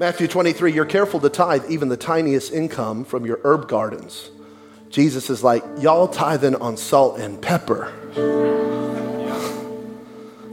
Matthew 0.00 0.28
23, 0.28 0.72
you're 0.72 0.86
careful 0.86 1.20
to 1.20 1.28
tithe 1.28 1.70
even 1.70 1.90
the 1.90 1.96
tiniest 1.98 2.54
income 2.54 3.04
from 3.04 3.26
your 3.26 3.38
herb 3.44 3.68
gardens. 3.68 4.30
Jesus 4.88 5.28
is 5.28 5.44
like, 5.44 5.62
y'all 5.78 6.08
tithing 6.08 6.54
on 6.54 6.78
salt 6.78 7.20
and 7.20 7.38
pepper. 7.38 7.92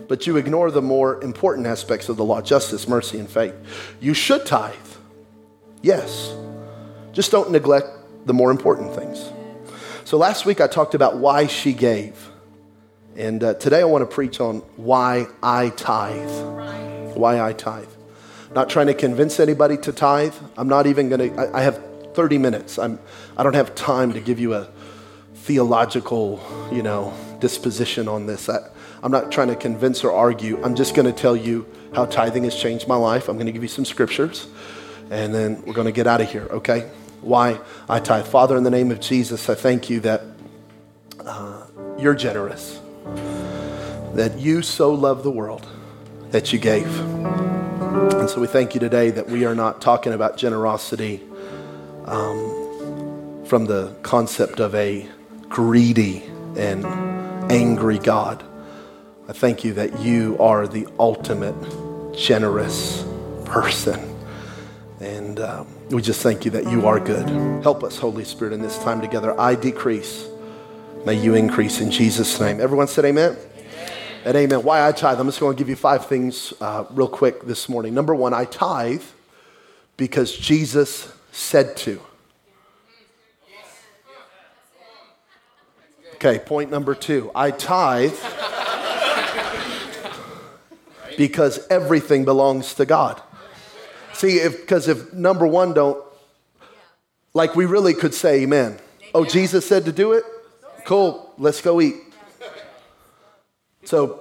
But 0.10 0.28
you 0.28 0.36
ignore 0.36 0.70
the 0.70 0.82
more 0.82 1.24
important 1.24 1.66
aspects 1.66 2.10
of 2.10 2.18
the 2.18 2.26
law 2.26 2.42
justice, 2.42 2.90
mercy, 2.90 3.20
and 3.20 3.30
faith. 3.30 3.56
You 4.02 4.14
should 4.14 4.46
tithe, 4.46 4.76
yes. 5.82 6.36
Just 7.14 7.32
don't 7.32 7.50
neglect 7.50 7.88
the 8.26 8.34
more 8.34 8.52
important 8.52 8.96
things. 8.96 9.32
So 10.04 10.18
last 10.18 10.46
week 10.46 10.60
I 10.60 10.68
talked 10.68 10.94
about 10.94 11.20
why 11.20 11.48
she 11.48 11.72
gave. 11.72 12.32
And 13.16 13.42
uh, 13.42 13.54
today 13.54 13.80
I 13.80 13.86
want 13.86 14.02
to 14.02 14.14
preach 14.14 14.42
on 14.42 14.58
why 14.76 15.28
I 15.42 15.70
tithe. 15.70 17.16
Why 17.16 17.40
I 17.40 17.54
tithe. 17.54 17.88
Not 18.58 18.72
trying 18.72 18.88
to 18.88 18.96
convince 18.96 19.40
anybody 19.40 19.78
to 19.78 19.94
tithe. 19.94 20.34
I'm 20.58 20.68
not 20.68 20.88
even 20.88 21.10
going 21.10 21.32
to, 21.32 21.56
I 21.56 21.62
have 21.62 21.80
30 22.16 22.40
minutes. 22.40 22.80
I'm, 22.80 22.98
I 23.38 23.44
don't 23.44 23.54
have 23.54 23.76
time 23.76 24.14
to 24.14 24.20
give 24.20 24.40
you 24.40 24.56
a 24.56 24.68
theological, 25.36 26.42
you 26.72 26.82
know, 26.82 27.14
disposition 27.40 28.08
on 28.08 28.26
this. 28.26 28.50
I, 28.50 28.68
I'm 29.04 29.12
not 29.12 29.32
trying 29.32 29.50
to 29.50 29.56
convince 29.56 30.04
or 30.04 30.12
argue. 30.12 30.60
I'm 30.64 30.74
just 30.74 30.96
going 30.96 31.06
to 31.06 31.14
tell 31.14 31.38
you 31.38 31.68
how 31.94 32.06
tithing 32.08 32.46
has 32.46 32.56
changed 32.56 32.88
my 32.88 32.96
life. 32.96 33.30
I'm 33.30 33.36
going 33.36 33.46
to 33.46 33.52
give 33.52 33.62
you 33.62 33.70
some 33.70 33.86
scriptures, 33.86 34.48
and 35.12 35.36
then 35.36 35.62
we're 35.64 35.76
going 35.76 35.86
to 35.86 35.92
get 35.92 36.08
out 36.08 36.22
of 36.22 36.32
here, 36.32 36.48
okay? 36.50 36.90
Why 37.22 37.60
I 37.88 38.00
tithe. 38.00 38.26
Father, 38.26 38.58
in 38.58 38.64
the 38.64 38.72
name 38.72 38.90
of 38.90 39.00
Jesus, 39.00 39.52
I 39.52 39.54
thank 39.54 39.88
you 39.88 40.00
that 40.00 40.24
uh, 41.20 41.68
you're 42.00 42.16
generous, 42.16 42.82
that 44.16 44.40
you 44.40 44.64
so 44.64 44.96
love 44.96 45.22
the 45.22 45.30
world 45.30 45.68
that 46.32 46.52
you 46.54 46.60
gave. 46.60 46.88
And 47.00 48.30
so 48.30 48.42
we 48.42 48.48
thank 48.48 48.74
you 48.74 48.80
today 48.80 49.10
that 49.12 49.28
we 49.28 49.46
are 49.46 49.56
not 49.56 49.82
talking 49.82 50.14
about 50.14 50.38
generosity 50.38 51.24
um, 52.06 53.46
from 53.46 53.66
the 53.66 53.96
concept 54.04 54.60
of 54.60 54.76
a 54.76 55.08
greedy 55.50 56.24
and 56.58 56.86
angry 57.52 58.00
God. 58.00 58.44
I 59.30 59.34
thank 59.34 59.64
you 59.64 59.74
that 59.74 60.00
you 60.00 60.38
are 60.40 60.68
the 60.68 60.88
ultimate 61.00 61.56
generous 62.14 63.06
person. 63.46 64.16
And 65.00 65.40
um, 65.40 65.68
we 65.90 66.02
just 66.02 66.22
thank 66.22 66.44
you 66.44 66.52
that 66.52 66.70
you 66.70 66.88
are 66.88 67.00
good. 67.00 67.28
Help 67.62 67.84
us, 67.84 67.98
Holy 67.98 68.24
Spirit, 68.24 68.54
in 68.54 68.62
this 68.62 68.78
time 68.80 69.00
together. 69.00 69.40
I 69.40 69.56
decrease. 69.56 70.28
May 71.06 71.14
you 71.14 71.36
increase 71.36 71.80
in 71.80 71.92
Jesus' 71.92 72.40
name. 72.40 72.60
Everyone 72.60 72.88
said 72.88 73.06
amen? 73.06 73.38
And 74.28 74.36
amen. 74.36 74.62
Why 74.64 74.86
I 74.86 74.92
tithe? 74.92 75.22
I'm 75.22 75.28
just 75.28 75.40
going 75.40 75.56
to 75.56 75.58
give 75.58 75.70
you 75.70 75.78
five 75.78 76.08
things 76.08 76.54
uh, 76.60 76.84
real 76.90 77.08
quick 77.08 77.44
this 77.44 77.70
morning. 77.70 77.94
Number 77.94 78.14
one, 78.14 78.34
I 78.34 78.44
tithe 78.44 79.02
because 79.96 80.36
Jesus 80.36 81.10
said 81.32 81.78
to. 81.78 82.02
Okay, 86.16 86.40
point 86.40 86.70
number 86.70 86.94
two. 86.94 87.32
I 87.34 87.52
tithe 87.52 88.20
because 91.18 91.66
everything 91.70 92.26
belongs 92.26 92.74
to 92.74 92.86
God. 92.86 93.22
See, 94.12 94.40
if 94.40 94.60
because 94.60 94.90
if 94.90 95.14
number 95.14 95.48
one 95.48 95.74
don't, 95.74 96.04
like 97.34 97.56
we 97.56 97.66
really 97.66 97.94
could 97.94 98.14
say 98.14 98.42
amen. 98.42 98.78
Oh, 99.16 99.24
Jesus 99.24 99.66
said 99.66 99.86
to 99.86 99.94
do 99.94 100.12
it? 100.12 100.26
Cool, 100.84 101.34
let's 101.38 101.62
go 101.62 101.80
eat. 101.80 102.07
So, 103.88 104.20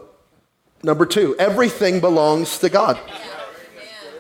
number 0.84 1.05
two, 1.06 1.34
everything 1.41 1.98
belongs 1.98 2.61
to 2.61 2.69
God. 2.69 3.00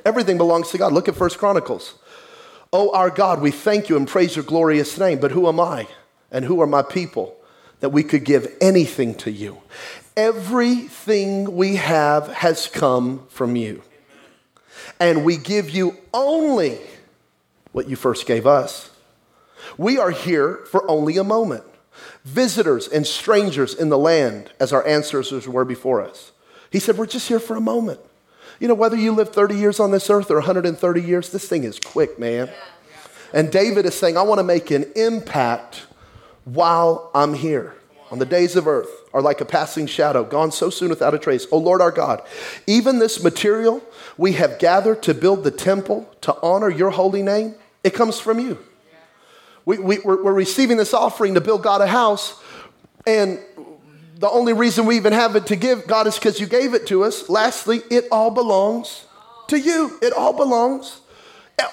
Everything 0.04 0.38
belongs 0.38 0.72
to 0.72 0.78
God. 0.78 0.92
Look 0.92 1.06
at 1.06 1.14
First 1.14 1.38
Chronicles. 1.38 1.94
Oh, 2.72 2.90
our 2.90 3.10
God, 3.10 3.40
we 3.40 3.52
thank 3.52 3.88
you 3.88 3.96
and 3.96 4.08
praise 4.08 4.34
your 4.34 4.44
glorious 4.44 4.98
name, 4.98 5.20
but 5.20 5.30
who 5.30 5.46
am 5.46 5.60
I 5.60 5.86
and 6.32 6.44
who 6.44 6.60
are 6.60 6.66
my 6.66 6.82
people 6.82 7.36
that 7.78 7.90
we 7.90 8.02
could 8.02 8.24
give 8.24 8.52
anything 8.60 9.14
to 9.18 9.30
you? 9.30 9.62
Everything 10.16 11.54
we 11.54 11.76
have 11.76 12.26
has 12.26 12.66
come 12.66 13.24
from 13.28 13.54
you. 13.54 13.84
And 14.98 15.24
we 15.24 15.36
give 15.36 15.70
you 15.70 15.96
only 16.12 16.80
what 17.70 17.88
you 17.88 17.94
first 17.94 18.26
gave 18.26 18.48
us. 18.48 18.90
We 19.78 19.96
are 19.96 20.10
here 20.10 20.64
for 20.72 20.90
only 20.90 21.18
a 21.18 21.24
moment, 21.24 21.62
visitors 22.26 22.88
and 22.88 23.06
strangers 23.06 23.72
in 23.72 23.88
the 23.88 23.96
land, 23.96 24.50
as 24.58 24.72
our 24.72 24.86
ancestors 24.86 25.48
were 25.48 25.64
before 25.64 26.02
us. 26.02 26.32
He 26.70 26.80
said, 26.80 26.98
We're 26.98 27.06
just 27.06 27.28
here 27.28 27.40
for 27.40 27.56
a 27.56 27.60
moment. 27.60 28.00
You 28.58 28.68
know, 28.68 28.74
whether 28.74 28.96
you 28.96 29.12
live 29.12 29.30
30 29.30 29.54
years 29.54 29.80
on 29.80 29.92
this 29.92 30.10
earth 30.10 30.30
or 30.30 30.36
130 30.36 31.02
years, 31.02 31.30
this 31.30 31.48
thing 31.48 31.64
is 31.64 31.78
quick, 31.78 32.18
man. 32.18 32.50
And 33.32 33.52
David 33.52 33.86
is 33.86 33.94
saying, 33.94 34.16
I 34.16 34.22
want 34.22 34.38
to 34.38 34.44
make 34.44 34.70
an 34.70 34.90
impact 34.96 35.86
while 36.44 37.10
I'm 37.14 37.34
here 37.34 37.74
on 38.10 38.18
the 38.18 38.26
days 38.26 38.56
of 38.56 38.66
earth 38.66 38.90
are 39.12 39.22
like 39.22 39.40
a 39.40 39.44
passing 39.44 39.86
shadow, 39.86 40.24
gone 40.24 40.52
so 40.52 40.70
soon 40.70 40.90
without 40.90 41.14
a 41.14 41.18
trace. 41.18 41.46
O 41.50 41.58
Lord 41.58 41.80
our 41.80 41.90
God, 41.90 42.22
even 42.66 42.98
this 42.98 43.22
material 43.22 43.82
we 44.16 44.32
have 44.32 44.58
gathered 44.58 45.02
to 45.04 45.14
build 45.14 45.44
the 45.44 45.50
temple 45.50 46.08
to 46.22 46.36
honor 46.40 46.70
your 46.70 46.90
holy 46.90 47.22
name, 47.22 47.54
it 47.84 47.94
comes 47.94 48.18
from 48.18 48.38
you. 48.38 48.58
We, 49.66 49.78
we, 49.78 49.98
we're, 49.98 50.22
we're 50.22 50.32
receiving 50.32 50.78
this 50.78 50.94
offering 50.94 51.34
to 51.34 51.42
build 51.42 51.62
God 51.62 51.82
a 51.82 51.86
house, 51.86 52.40
and 53.06 53.38
the 54.16 54.30
only 54.30 54.54
reason 54.54 54.86
we 54.86 54.96
even 54.96 55.12
have 55.12 55.36
it 55.36 55.46
to 55.48 55.56
give 55.56 55.86
God 55.86 56.06
is 56.06 56.14
because 56.14 56.40
you 56.40 56.46
gave 56.46 56.72
it 56.72 56.86
to 56.86 57.04
us. 57.04 57.28
Lastly, 57.28 57.82
it 57.90 58.06
all 58.10 58.30
belongs 58.30 59.04
to 59.48 59.58
you. 59.58 59.98
It 60.00 60.14
all 60.14 60.32
belongs. 60.32 61.00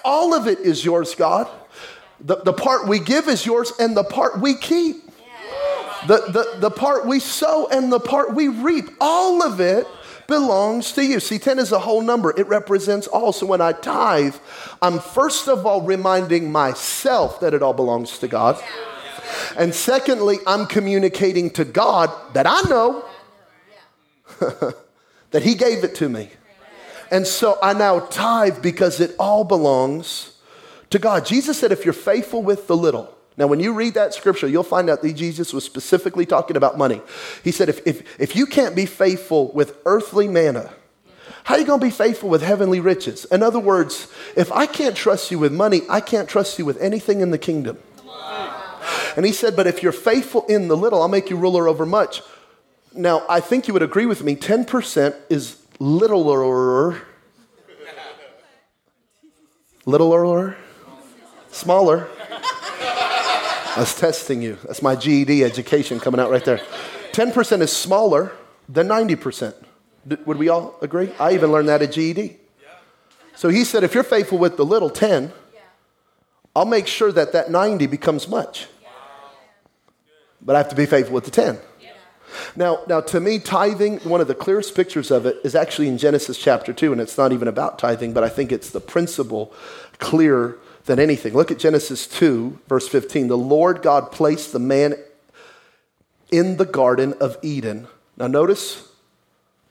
All 0.04 0.34
of 0.34 0.48
it 0.48 0.60
is 0.60 0.84
yours, 0.84 1.16
God. 1.16 1.48
The, 2.20 2.38
the 2.38 2.54
part 2.54 2.88
we 2.88 3.00
give 3.00 3.30
is 3.30 3.46
yours, 3.46 3.72
and 3.80 3.96
the 3.96 4.04
part 4.04 4.42
we 4.42 4.56
keep 4.56 5.04
the, 6.08 6.18
the, 6.18 6.60
the 6.60 6.72
part 6.72 7.06
we 7.06 7.20
sow 7.20 7.68
and 7.68 7.92
the 7.92 8.00
part 8.00 8.34
we 8.34 8.48
reap, 8.48 8.86
all 9.00 9.44
of 9.44 9.60
it 9.60 9.88
belongs 10.34 10.94
to 10.94 11.06
you. 11.06 11.20
See, 11.20 11.38
10 11.38 11.60
is 11.60 11.72
a 11.72 11.78
whole 11.78 12.02
number, 12.02 12.34
it 12.36 12.48
represents 12.48 13.06
all. 13.06 13.32
So 13.32 13.46
when 13.46 13.62
I 13.62 13.72
tithe, 13.72 14.36
I'm 14.82 14.98
first 14.98 15.48
of 15.48 15.64
all 15.68 15.84
reminding 15.84 16.52
myself 16.52 17.40
that 17.42 17.54
it 17.54 17.62
all 17.62 17.76
belongs 17.76 18.18
to 18.18 18.28
God. 18.28 18.60
And 19.56 19.76
secondly, 19.76 20.38
I'm 20.48 20.66
communicating 20.66 21.52
to 21.52 21.66
God 21.66 22.10
that 22.34 22.48
I 22.48 22.62
know 22.68 23.06
that 25.30 25.44
He 25.44 25.54
gave 25.54 25.84
it 25.84 25.94
to 25.96 26.10
me. 26.10 26.30
And 27.12 27.28
so 27.28 27.60
I 27.62 27.74
now 27.74 28.00
tithe 28.00 28.64
because 28.64 29.00
it 29.00 29.16
all 29.20 29.44
belongs 29.44 30.36
to 30.90 30.98
God. 30.98 31.28
Jesus 31.28 31.60
said, 31.60 31.72
if 31.72 31.86
you're 31.86 31.94
faithful 31.94 32.42
with 32.42 32.66
the 32.66 32.76
little, 32.76 33.16
now, 33.38 33.48
when 33.48 33.60
you 33.60 33.74
read 33.74 33.96
that 33.96 34.14
scripture, 34.14 34.48
you'll 34.48 34.64
find 34.64 34.90
out 34.90 35.02
that 35.02 35.14
Jesus 35.14 35.54
was 35.54 35.64
specifically 35.64 36.26
talking 36.26 36.56
about 36.56 36.78
money. 36.78 37.02
He 37.44 37.52
said, 37.52 37.68
if, 37.68 37.86
if, 37.88 38.20
if 38.20 38.36
you 38.36 38.46
can't 38.46 38.76
be 38.76 38.86
faithful 38.86 39.52
with 39.54 39.78
earthly 39.86 40.28
manna, 40.28 40.72
how 41.46 41.56
are 41.56 41.60
you 41.60 41.66
going 41.66 41.80
to 41.80 41.86
be 41.86 41.92
faithful 41.92 42.30
with 42.30 42.44
heavenly 42.44 42.80
riches? 42.80 43.26
In 43.26 43.42
other 43.42 43.60
words, 43.60 44.08
if 44.38 44.52
I 44.52 44.66
can't 44.66 44.96
trust 44.96 45.32
you 45.32 45.40
with 45.40 45.52
money, 45.52 45.82
I 45.90 46.00
can't 46.00 46.30
trust 46.30 46.60
you 46.60 46.66
with 46.66 46.80
anything 46.80 47.22
in 47.22 47.32
the 47.32 47.38
kingdom. 47.38 47.80
And 49.16 49.26
he 49.26 49.32
said, 49.32 49.56
But 49.56 49.68
if 49.68 49.84
you're 49.84 49.92
faithful 49.92 50.46
in 50.48 50.68
the 50.68 50.78
little, 50.78 51.02
I'll 51.02 51.08
make 51.08 51.30
you 51.30 51.38
ruler 51.38 51.68
over 51.68 51.86
much. 51.86 52.22
Now, 52.94 53.24
I 53.28 53.40
think 53.40 53.68
you 53.68 53.74
would 53.74 53.84
agree 53.84 54.06
with 54.06 54.24
me 54.24 54.36
10% 54.36 55.16
is 55.30 55.62
littler, 55.80 57.02
littler, 59.86 60.58
smaller. 61.52 62.08
I 63.76 63.80
was 63.80 63.96
testing 63.96 64.42
you. 64.42 64.58
That's 64.66 64.82
my 64.82 64.96
GED 64.96 65.44
education 65.44 66.00
coming 66.00 66.20
out 66.20 66.30
right 66.30 66.46
there. 66.46 66.62
10% 67.12 67.62
is 67.62 67.72
smaller 67.72 68.32
than 68.70 68.88
90%. 68.88 69.56
Would 70.26 70.38
we 70.38 70.50
all 70.50 70.76
agree? 70.82 71.12
I 71.20 71.34
even 71.34 71.52
learned 71.52 71.70
that 71.70 71.82
at 71.82 71.92
GED. 71.92 72.38
So 73.36 73.50
he 73.50 73.64
said, 73.64 73.84
if 73.84 73.96
you're 73.96 74.04
faithful 74.04 74.38
with 74.38 74.58
the 74.58 74.66
little 74.66 74.90
10, 74.90 75.34
I'll 76.56 76.66
make 76.66 76.86
sure 76.86 77.12
that 77.12 77.34
that 77.34 77.50
90 77.50 77.88
becomes 77.88 78.28
much. 78.28 78.68
But 80.40 80.56
I 80.56 80.60
have 80.60 80.70
to 80.70 80.76
be 80.76 80.86
faithful 80.86 81.16
with 81.16 81.26
the 81.26 81.32
10. 81.32 81.58
Now, 82.56 82.84
now, 82.88 83.00
to 83.02 83.20
me, 83.20 83.40
tithing, 83.40 84.00
one 84.00 84.20
of 84.22 84.28
the 84.28 84.36
clearest 84.36 84.76
pictures 84.76 85.12
of 85.12 85.26
it 85.26 85.38
is 85.44 85.56
actually 85.56 85.88
in 85.88 85.98
Genesis 85.98 86.38
chapter 86.38 86.74
2, 86.74 86.92
and 86.92 87.00
it's 87.00 87.18
not 87.18 87.32
even 87.32 87.48
about 87.48 87.80
tithing, 87.80 88.14
but 88.14 88.24
I 88.24 88.30
think 88.30 88.52
it's 88.52 88.72
the 88.72 88.82
principle 88.82 89.54
clear 90.00 90.58
than 90.86 91.00
anything. 91.00 91.34
Look 91.34 91.52
at 91.52 91.60
Genesis 91.60 92.08
2, 92.08 92.60
verse 92.68 92.88
15. 92.88 93.28
The 93.28 93.38
Lord 93.38 93.82
God 93.82 94.12
placed 94.12 94.52
the 94.52 94.60
man 94.60 94.96
in 96.32 96.58
the 96.58 96.66
Garden 96.66 97.14
of 97.20 97.38
Eden. 97.42 97.88
Now, 98.18 98.28
notice 98.28 98.90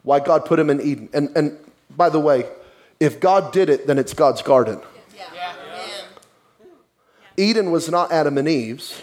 why 0.02 0.20
God 0.20 0.44
put 0.44 0.58
him 0.58 0.70
in 0.70 0.80
Eden. 0.80 1.08
And, 1.12 1.36
and 1.36 1.58
by 1.96 2.08
the 2.08 2.20
way, 2.20 2.46
if 2.98 3.20
God 3.20 3.52
did 3.52 3.68
it, 3.68 3.86
then 3.86 3.98
it's 3.98 4.14
God's 4.14 4.42
garden. 4.42 4.80
Yeah. 5.16 5.28
Eden 7.36 7.70
was 7.70 7.90
not 7.90 8.12
Adam 8.12 8.38
and 8.38 8.48
Eve's, 8.48 9.00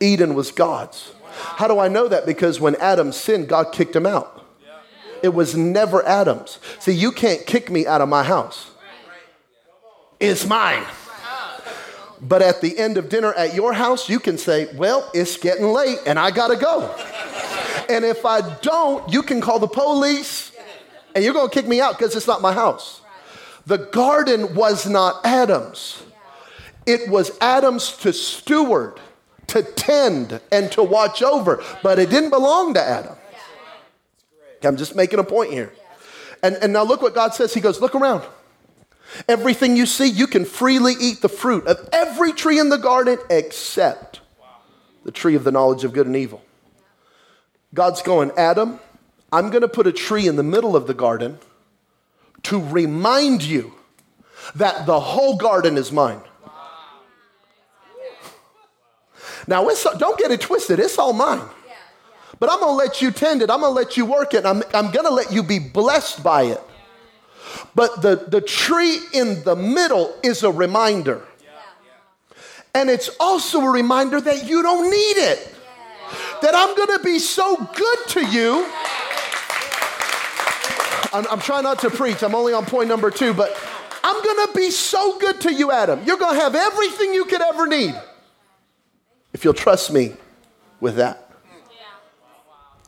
Eden 0.00 0.34
was 0.34 0.50
God's. 0.50 1.12
How 1.32 1.68
do 1.68 1.78
I 1.78 1.88
know 1.88 2.08
that? 2.08 2.26
Because 2.26 2.60
when 2.60 2.76
Adam 2.76 3.12
sinned, 3.12 3.48
God 3.48 3.72
kicked 3.72 3.94
him 3.94 4.06
out. 4.06 4.46
It 5.22 5.34
was 5.34 5.54
never 5.54 6.04
Adam's. 6.06 6.58
See, 6.78 6.92
you 6.92 7.12
can't 7.12 7.44
kick 7.46 7.70
me 7.70 7.86
out 7.86 8.00
of 8.00 8.08
my 8.08 8.22
house. 8.22 8.70
It's 10.18 10.46
mine. 10.46 10.84
But 12.22 12.42
at 12.42 12.60
the 12.60 12.78
end 12.78 12.98
of 12.98 13.08
dinner 13.08 13.32
at 13.32 13.54
your 13.54 13.72
house, 13.72 14.08
you 14.08 14.20
can 14.20 14.36
say, 14.36 14.68
Well, 14.74 15.10
it's 15.14 15.36
getting 15.36 15.66
late 15.66 15.98
and 16.06 16.18
I 16.18 16.30
gotta 16.30 16.56
go. 16.56 16.94
And 17.88 18.04
if 18.04 18.24
I 18.24 18.56
don't, 18.56 19.12
you 19.12 19.22
can 19.22 19.40
call 19.40 19.58
the 19.58 19.68
police 19.68 20.52
and 21.14 21.24
you're 21.24 21.34
gonna 21.34 21.50
kick 21.50 21.66
me 21.66 21.80
out 21.80 21.98
because 21.98 22.14
it's 22.14 22.26
not 22.26 22.42
my 22.42 22.52
house. 22.52 23.00
The 23.66 23.78
garden 23.78 24.54
was 24.54 24.86
not 24.86 25.24
Adam's, 25.24 26.02
it 26.86 27.08
was 27.10 27.36
Adam's 27.40 27.96
to 27.98 28.12
steward, 28.12 28.98
to 29.48 29.62
tend, 29.62 30.40
and 30.50 30.72
to 30.72 30.82
watch 30.82 31.22
over, 31.22 31.62
but 31.82 31.98
it 31.98 32.10
didn't 32.10 32.30
belong 32.30 32.74
to 32.74 32.80
Adam. 32.80 33.16
I'm 34.62 34.76
just 34.76 34.94
making 34.94 35.18
a 35.18 35.24
point 35.24 35.52
here. 35.52 35.72
And, 36.42 36.56
and 36.56 36.72
now 36.72 36.82
look 36.82 37.02
what 37.02 37.14
God 37.14 37.34
says. 37.34 37.52
He 37.54 37.60
goes, 37.60 37.80
Look 37.80 37.94
around. 37.94 38.24
Everything 39.28 39.76
you 39.76 39.86
see, 39.86 40.06
you 40.06 40.26
can 40.26 40.44
freely 40.44 40.94
eat 41.00 41.20
the 41.20 41.28
fruit 41.28 41.66
of 41.66 41.88
every 41.92 42.32
tree 42.32 42.58
in 42.58 42.68
the 42.68 42.78
garden 42.78 43.18
except 43.28 44.20
the 45.04 45.10
tree 45.10 45.34
of 45.34 45.44
the 45.44 45.52
knowledge 45.52 45.84
of 45.84 45.92
good 45.92 46.06
and 46.06 46.16
evil. 46.16 46.42
God's 47.74 48.02
going, 48.02 48.32
Adam, 48.36 48.80
I'm 49.32 49.50
going 49.50 49.62
to 49.62 49.68
put 49.68 49.86
a 49.86 49.92
tree 49.92 50.26
in 50.26 50.36
the 50.36 50.42
middle 50.42 50.76
of 50.76 50.86
the 50.86 50.94
garden 50.94 51.38
to 52.44 52.62
remind 52.62 53.42
you 53.42 53.74
that 54.54 54.86
the 54.86 54.98
whole 54.98 55.36
garden 55.36 55.76
is 55.76 55.92
mine. 55.92 56.20
Now, 59.46 59.68
don't 59.98 60.18
get 60.18 60.30
it 60.30 60.40
twisted, 60.40 60.78
it's 60.78 60.98
all 60.98 61.12
mine. 61.12 61.46
But 62.38 62.50
I'm 62.50 62.60
going 62.60 62.72
to 62.72 62.76
let 62.76 63.02
you 63.02 63.10
tend 63.10 63.42
it, 63.42 63.50
I'm 63.50 63.60
going 63.60 63.70
to 63.70 63.76
let 63.76 63.96
you 63.96 64.06
work 64.06 64.34
it, 64.34 64.44
I'm, 64.44 64.62
I'm 64.74 64.90
going 64.90 65.06
to 65.06 65.12
let 65.12 65.32
you 65.32 65.42
be 65.42 65.58
blessed 65.58 66.22
by 66.22 66.44
it. 66.44 66.60
But 67.74 68.02
the, 68.02 68.16
the 68.16 68.40
tree 68.40 68.98
in 69.12 69.42
the 69.44 69.56
middle 69.56 70.14
is 70.22 70.42
a 70.42 70.50
reminder. 70.50 71.22
And 72.74 72.88
it's 72.88 73.10
also 73.18 73.60
a 73.60 73.70
reminder 73.70 74.20
that 74.20 74.48
you 74.48 74.62
don't 74.62 74.90
need 74.90 75.16
it. 75.16 75.54
That 76.42 76.54
I'm 76.54 76.76
going 76.76 76.98
to 76.98 77.04
be 77.04 77.18
so 77.18 77.56
good 77.56 77.98
to 78.08 78.26
you. 78.26 78.66
I'm, 81.12 81.26
I'm, 81.28 81.40
trying 81.40 81.64
not 81.64 81.80
to 81.80 81.90
preach, 81.90 82.22
I'm 82.22 82.34
only 82.34 82.52
on 82.52 82.64
point 82.64 82.88
number 82.88 83.10
two, 83.10 83.34
but 83.34 83.56
I'm 84.04 84.22
going 84.22 84.46
to 84.46 84.52
be 84.54 84.70
so 84.70 85.18
good 85.18 85.40
to 85.42 85.52
you, 85.52 85.72
Adam. 85.72 86.02
You're 86.04 86.16
going 86.16 86.36
to 86.36 86.40
have 86.40 86.54
everything 86.54 87.12
you 87.12 87.24
could 87.24 87.42
ever 87.42 87.66
need 87.66 87.94
if 89.32 89.44
you'll 89.44 89.54
trust 89.54 89.92
me 89.92 90.14
with 90.80 90.96
that. 90.96 91.30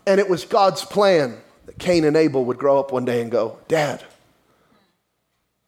And 0.06 0.18
it 0.18 0.28
was 0.28 0.44
God's 0.44 0.84
plan 0.84 1.36
that 1.66 1.78
Cain 1.78 2.04
and 2.04 2.16
Abel 2.16 2.44
would 2.46 2.58
grow 2.58 2.78
up 2.78 2.92
one 2.92 3.04
day 3.04 3.22
and 3.22 3.30
go, 3.30 3.58
Dad, 3.68 4.02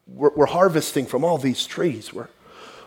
we're, 0.07 0.31
we're 0.35 0.47
harvesting 0.47 1.07
from 1.07 1.25
all 1.25 1.39
these 1.39 1.67
trees. 1.67 2.13
We're, 2.13 2.29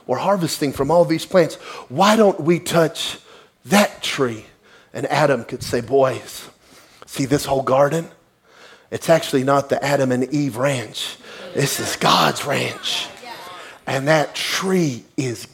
we're 0.06 0.18
harvesting 0.18 0.72
from 0.72 0.92
all 0.92 1.06
these 1.06 1.26
plants. 1.26 1.56
Why 1.90 2.16
don't 2.16 2.40
we 2.40 2.60
touch 2.60 3.20
that 3.66 4.02
tree? 4.02 4.46
And 4.94 5.06
Adam 5.08 5.44
could 5.44 5.64
say, 5.64 5.82
Boys, 5.82 6.50
see 7.06 7.26
this 7.26 7.46
whole 7.46 7.64
garden? 7.64 8.10
It's 8.90 9.10
actually 9.10 9.44
not 9.44 9.70
the 9.70 9.84
Adam 9.84 10.12
and 10.12 10.24
Eve 10.34 10.58
ranch. 10.58 11.18
This 11.54 11.80
is 11.80 11.96
God's 11.98 12.46
ranch. 12.46 13.08
And 13.86 14.08
that 14.08 14.36
tree 14.36 15.04
is. 15.18 15.48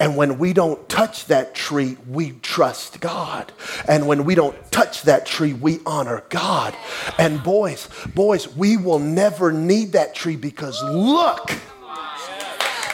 And 0.00 0.16
when 0.16 0.38
we 0.38 0.54
don't 0.54 0.88
touch 0.88 1.26
that 1.26 1.54
tree, 1.54 1.98
we 2.08 2.32
trust 2.40 3.00
God. 3.00 3.52
And 3.86 4.06
when 4.06 4.24
we 4.24 4.34
don't 4.34 4.56
touch 4.72 5.02
that 5.02 5.26
tree, 5.26 5.52
we 5.52 5.80
honor 5.84 6.24
God. 6.30 6.74
And 7.18 7.42
boys, 7.42 7.86
boys, 8.14 8.48
we 8.56 8.78
will 8.78 8.98
never 8.98 9.52
need 9.52 9.92
that 9.92 10.14
tree 10.14 10.36
because 10.36 10.82
look 10.82 11.52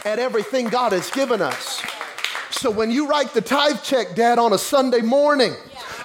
at 0.05 0.19
everything 0.19 0.69
God 0.69 0.91
has 0.91 1.09
given 1.11 1.41
us. 1.41 1.81
So 2.51 2.71
when 2.71 2.91
you 2.91 3.07
write 3.07 3.33
the 3.35 3.41
tithe 3.41 3.83
check, 3.85 4.17
Dad, 4.17 4.41
on 4.41 4.53
a 4.53 4.59
Sunday 4.59 5.01
morning, 5.01 5.55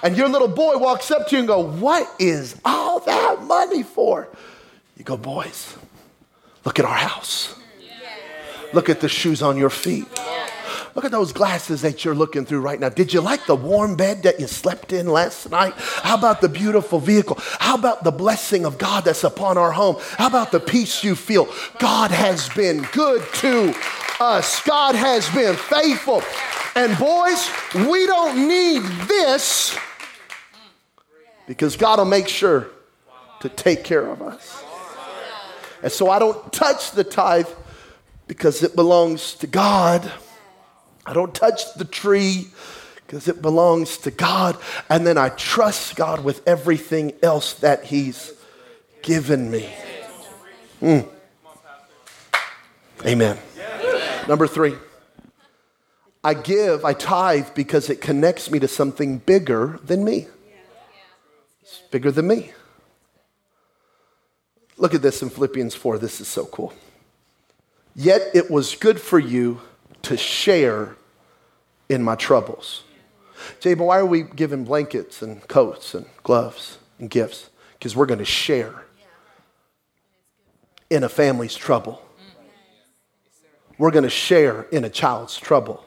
and 0.04 0.16
your 0.16 0.28
little 0.28 0.48
boy 0.48 0.76
walks 0.76 1.10
up 1.10 1.26
to 1.28 1.34
you 1.34 1.38
and 1.40 1.48
go, 1.48 1.60
"What 1.60 2.08
is 2.18 2.56
all 2.64 3.00
that 3.00 3.42
money 3.42 3.82
for?" 3.82 4.28
You 4.96 5.04
go, 5.04 5.16
"Boys, 5.16 5.74
look 6.64 6.78
at 6.78 6.84
our 6.84 6.94
house. 6.94 7.54
Look 8.72 8.88
at 8.88 9.00
the 9.00 9.08
shoes 9.08 9.42
on 9.42 9.56
your 9.56 9.70
feet." 9.70 10.06
Look 10.94 11.04
at 11.06 11.10
those 11.10 11.32
glasses 11.32 11.82
that 11.82 12.04
you're 12.04 12.14
looking 12.14 12.44
through 12.44 12.60
right 12.60 12.78
now. 12.78 12.90
Did 12.90 13.14
you 13.14 13.20
like 13.20 13.46
the 13.46 13.56
warm 13.56 13.96
bed 13.96 14.24
that 14.24 14.38
you 14.38 14.46
slept 14.46 14.92
in 14.92 15.06
last 15.06 15.50
night? 15.50 15.72
How 15.76 16.16
about 16.16 16.40
the 16.40 16.48
beautiful 16.48 16.98
vehicle? 16.98 17.38
How 17.40 17.76
about 17.76 18.04
the 18.04 18.10
blessing 18.10 18.66
of 18.66 18.76
God 18.76 19.04
that's 19.04 19.24
upon 19.24 19.56
our 19.56 19.72
home? 19.72 19.96
How 20.18 20.26
about 20.26 20.52
the 20.52 20.60
peace 20.60 21.02
you 21.02 21.14
feel? 21.14 21.48
God 21.78 22.10
has 22.10 22.48
been 22.50 22.86
good 22.92 23.22
to 23.36 23.74
us, 24.20 24.62
God 24.64 24.94
has 24.94 25.28
been 25.30 25.56
faithful. 25.56 26.22
And 26.74 26.96
boys, 26.98 27.50
we 27.74 28.06
don't 28.06 28.48
need 28.48 28.82
this 29.06 29.76
because 31.46 31.76
God 31.76 31.98
will 31.98 32.06
make 32.06 32.28
sure 32.28 32.68
to 33.40 33.48
take 33.48 33.84
care 33.84 34.06
of 34.06 34.22
us. 34.22 34.62
And 35.82 35.90
so 35.90 36.08
I 36.08 36.18
don't 36.18 36.52
touch 36.52 36.92
the 36.92 37.04
tithe 37.04 37.48
because 38.26 38.62
it 38.62 38.76
belongs 38.76 39.34
to 39.34 39.46
God. 39.46 40.10
I 41.04 41.12
don't 41.12 41.34
touch 41.34 41.74
the 41.74 41.84
tree 41.84 42.48
because 43.06 43.28
it 43.28 43.42
belongs 43.42 43.98
to 43.98 44.10
God. 44.10 44.56
And 44.88 45.06
then 45.06 45.18
I 45.18 45.28
trust 45.30 45.96
God 45.96 46.24
with 46.24 46.46
everything 46.46 47.12
else 47.22 47.54
that 47.54 47.84
He's 47.84 48.32
given 49.02 49.50
me. 49.50 49.68
Mm. 50.80 51.08
Amen. 53.04 53.38
Number 54.28 54.46
three, 54.46 54.76
I 56.24 56.34
give, 56.34 56.84
I 56.84 56.92
tithe 56.92 57.48
because 57.54 57.90
it 57.90 58.00
connects 58.00 58.50
me 58.50 58.60
to 58.60 58.68
something 58.68 59.18
bigger 59.18 59.80
than 59.84 60.04
me. 60.04 60.28
It's 61.62 61.82
bigger 61.90 62.12
than 62.12 62.28
me. 62.28 62.52
Look 64.76 64.94
at 64.94 65.02
this 65.02 65.22
in 65.22 65.30
Philippians 65.30 65.74
4. 65.74 65.98
This 65.98 66.20
is 66.20 66.28
so 66.28 66.46
cool. 66.46 66.72
Yet 67.94 68.22
it 68.34 68.50
was 68.50 68.74
good 68.74 69.00
for 69.00 69.18
you 69.18 69.60
to 70.02 70.16
share 70.16 70.96
in 71.88 72.02
my 72.02 72.14
troubles. 72.14 72.82
Jay, 73.60 73.74
but 73.74 73.84
why 73.84 73.98
are 73.98 74.06
we 74.06 74.22
giving 74.22 74.64
blankets 74.64 75.22
and 75.22 75.46
coats 75.48 75.94
and 75.94 76.06
gloves 76.22 76.78
and 76.98 77.10
gifts? 77.10 77.50
Because 77.78 77.96
we're 77.96 78.06
going 78.06 78.18
to 78.18 78.24
share 78.24 78.84
in 80.90 81.04
a 81.04 81.08
family's 81.08 81.56
trouble. 81.56 82.02
We're 83.78 83.90
going 83.90 84.04
to 84.04 84.10
share 84.10 84.62
in 84.64 84.84
a 84.84 84.90
child's 84.90 85.36
trouble. 85.36 85.84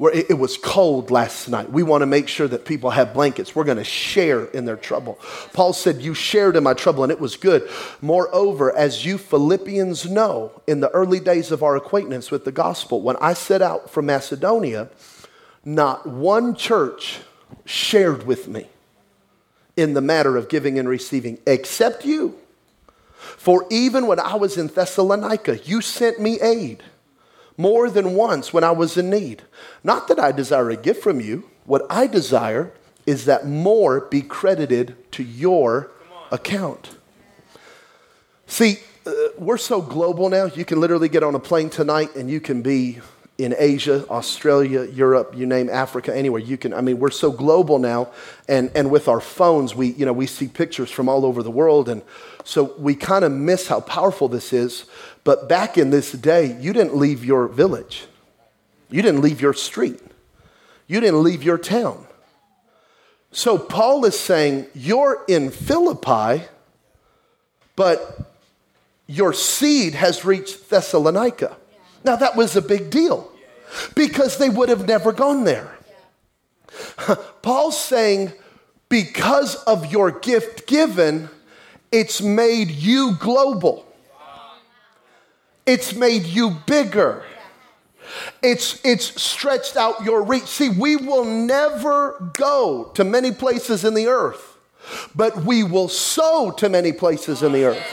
Where 0.00 0.14
it, 0.14 0.38
was 0.38 0.56
cold 0.56 1.10
last 1.10 1.46
night. 1.50 1.70
We 1.70 1.82
want 1.82 2.00
to 2.00 2.06
make 2.06 2.26
sure 2.26 2.48
that 2.48 2.64
people 2.64 2.88
have 2.88 3.12
blankets. 3.12 3.54
We're 3.54 3.64
going 3.64 3.76
to 3.76 3.84
share 3.84 4.46
in 4.46 4.64
their 4.64 4.78
trouble. 4.78 5.18
Paul 5.52 5.74
said, 5.74 6.00
You 6.00 6.14
shared 6.14 6.56
in 6.56 6.62
my 6.64 6.72
trouble, 6.72 7.02
and 7.02 7.12
it 7.12 7.20
was 7.20 7.36
good. 7.36 7.68
Moreover, 8.00 8.74
as 8.74 9.04
you 9.04 9.18
Philippians 9.18 10.10
know, 10.10 10.62
in 10.66 10.80
the 10.80 10.88
early 10.92 11.20
days 11.20 11.52
of 11.52 11.62
our 11.62 11.76
acquaintance 11.76 12.30
with 12.30 12.46
the 12.46 12.50
gospel, 12.50 13.02
when 13.02 13.16
I 13.16 13.34
set 13.34 13.60
out 13.60 13.90
from 13.90 14.06
Macedonia, 14.06 14.88
not 15.66 16.06
one 16.06 16.54
church 16.54 17.18
shared 17.66 18.26
with 18.26 18.48
me 18.48 18.68
in 19.76 19.92
the 19.92 20.00
matter 20.00 20.38
of 20.38 20.48
giving 20.48 20.78
and 20.78 20.88
receiving, 20.88 21.36
except 21.46 22.06
you. 22.06 22.38
For 23.18 23.66
even 23.68 24.06
when 24.06 24.18
I 24.18 24.36
was 24.36 24.56
in 24.56 24.68
Thessalonica, 24.68 25.58
you 25.58 25.82
sent 25.82 26.18
me 26.18 26.40
aid 26.40 26.84
more 27.60 27.90
than 27.90 28.14
once 28.14 28.52
when 28.52 28.64
I 28.64 28.70
was 28.70 28.96
in 28.96 29.10
need. 29.10 29.42
Not 29.84 30.08
that 30.08 30.18
I 30.18 30.32
desire 30.32 30.70
a 30.70 30.76
gift 30.76 31.02
from 31.02 31.20
you, 31.20 31.48
what 31.66 31.82
I 31.90 32.06
desire 32.06 32.72
is 33.06 33.26
that 33.26 33.46
more 33.46 34.00
be 34.00 34.22
credited 34.22 34.96
to 35.12 35.22
your 35.22 35.90
account. 36.30 36.96
See, 38.46 38.78
uh, 39.06 39.12
we're 39.38 39.58
so 39.58 39.80
global 39.80 40.28
now, 40.28 40.46
you 40.46 40.64
can 40.64 40.80
literally 40.80 41.08
get 41.08 41.22
on 41.22 41.34
a 41.34 41.38
plane 41.38 41.70
tonight 41.70 42.14
and 42.16 42.30
you 42.30 42.40
can 42.40 42.62
be 42.62 43.00
in 43.40 43.54
Asia, 43.58 44.06
Australia, 44.10 44.84
Europe, 44.84 45.34
you 45.34 45.46
name 45.46 45.70
Africa, 45.70 46.14
anywhere. 46.14 46.40
You 46.40 46.58
can, 46.58 46.74
I 46.74 46.82
mean, 46.82 46.98
we're 46.98 47.10
so 47.10 47.32
global 47.32 47.78
now, 47.78 48.10
and, 48.48 48.70
and 48.74 48.90
with 48.90 49.08
our 49.08 49.20
phones, 49.20 49.74
we, 49.74 49.88
you 49.92 50.04
know, 50.04 50.12
we 50.12 50.26
see 50.26 50.46
pictures 50.46 50.90
from 50.90 51.08
all 51.08 51.24
over 51.24 51.42
the 51.42 51.50
world, 51.50 51.88
and 51.88 52.02
so 52.44 52.74
we 52.78 52.94
kind 52.94 53.24
of 53.24 53.32
miss 53.32 53.66
how 53.66 53.80
powerful 53.80 54.28
this 54.28 54.52
is. 54.52 54.84
But 55.24 55.48
back 55.48 55.76
in 55.76 55.90
this 55.90 56.12
day, 56.12 56.56
you 56.60 56.72
didn't 56.72 56.96
leave 56.96 57.24
your 57.24 57.48
village, 57.48 58.06
you 58.90 59.02
didn't 59.02 59.20
leave 59.20 59.40
your 59.40 59.54
street, 59.54 60.00
you 60.86 61.00
didn't 61.00 61.22
leave 61.22 61.42
your 61.42 61.58
town. 61.58 62.06
So 63.32 63.58
Paul 63.58 64.04
is 64.04 64.18
saying, 64.18 64.66
You're 64.74 65.24
in 65.28 65.50
Philippi, 65.50 66.46
but 67.76 68.30
your 69.06 69.32
seed 69.32 69.94
has 69.94 70.24
reached 70.24 70.70
Thessalonica. 70.70 71.56
Now, 72.04 72.16
that 72.16 72.36
was 72.36 72.56
a 72.56 72.62
big 72.62 72.90
deal 72.90 73.30
because 73.94 74.38
they 74.38 74.48
would 74.48 74.68
have 74.68 74.86
never 74.86 75.12
gone 75.12 75.44
there. 75.44 75.76
Paul's 77.42 77.78
saying, 77.78 78.32
because 78.88 79.56
of 79.64 79.90
your 79.90 80.10
gift 80.10 80.66
given, 80.66 81.28
it's 81.92 82.20
made 82.20 82.70
you 82.70 83.16
global. 83.18 83.86
It's 85.70 85.94
made 85.94 86.26
you 86.26 86.50
bigger. 86.66 87.22
It's, 88.42 88.84
it's 88.84 89.22
stretched 89.22 89.76
out 89.76 90.02
your 90.04 90.24
reach. 90.24 90.46
See, 90.46 90.68
we 90.68 90.96
will 90.96 91.24
never 91.24 92.32
go 92.36 92.90
to 92.94 93.04
many 93.04 93.30
places 93.30 93.84
in 93.84 93.94
the 93.94 94.08
earth, 94.08 94.56
but 95.14 95.44
we 95.44 95.62
will 95.62 95.86
sow 95.86 96.50
to 96.56 96.68
many 96.68 96.90
places 96.90 97.44
in 97.44 97.52
the 97.52 97.66
earth. 97.66 97.86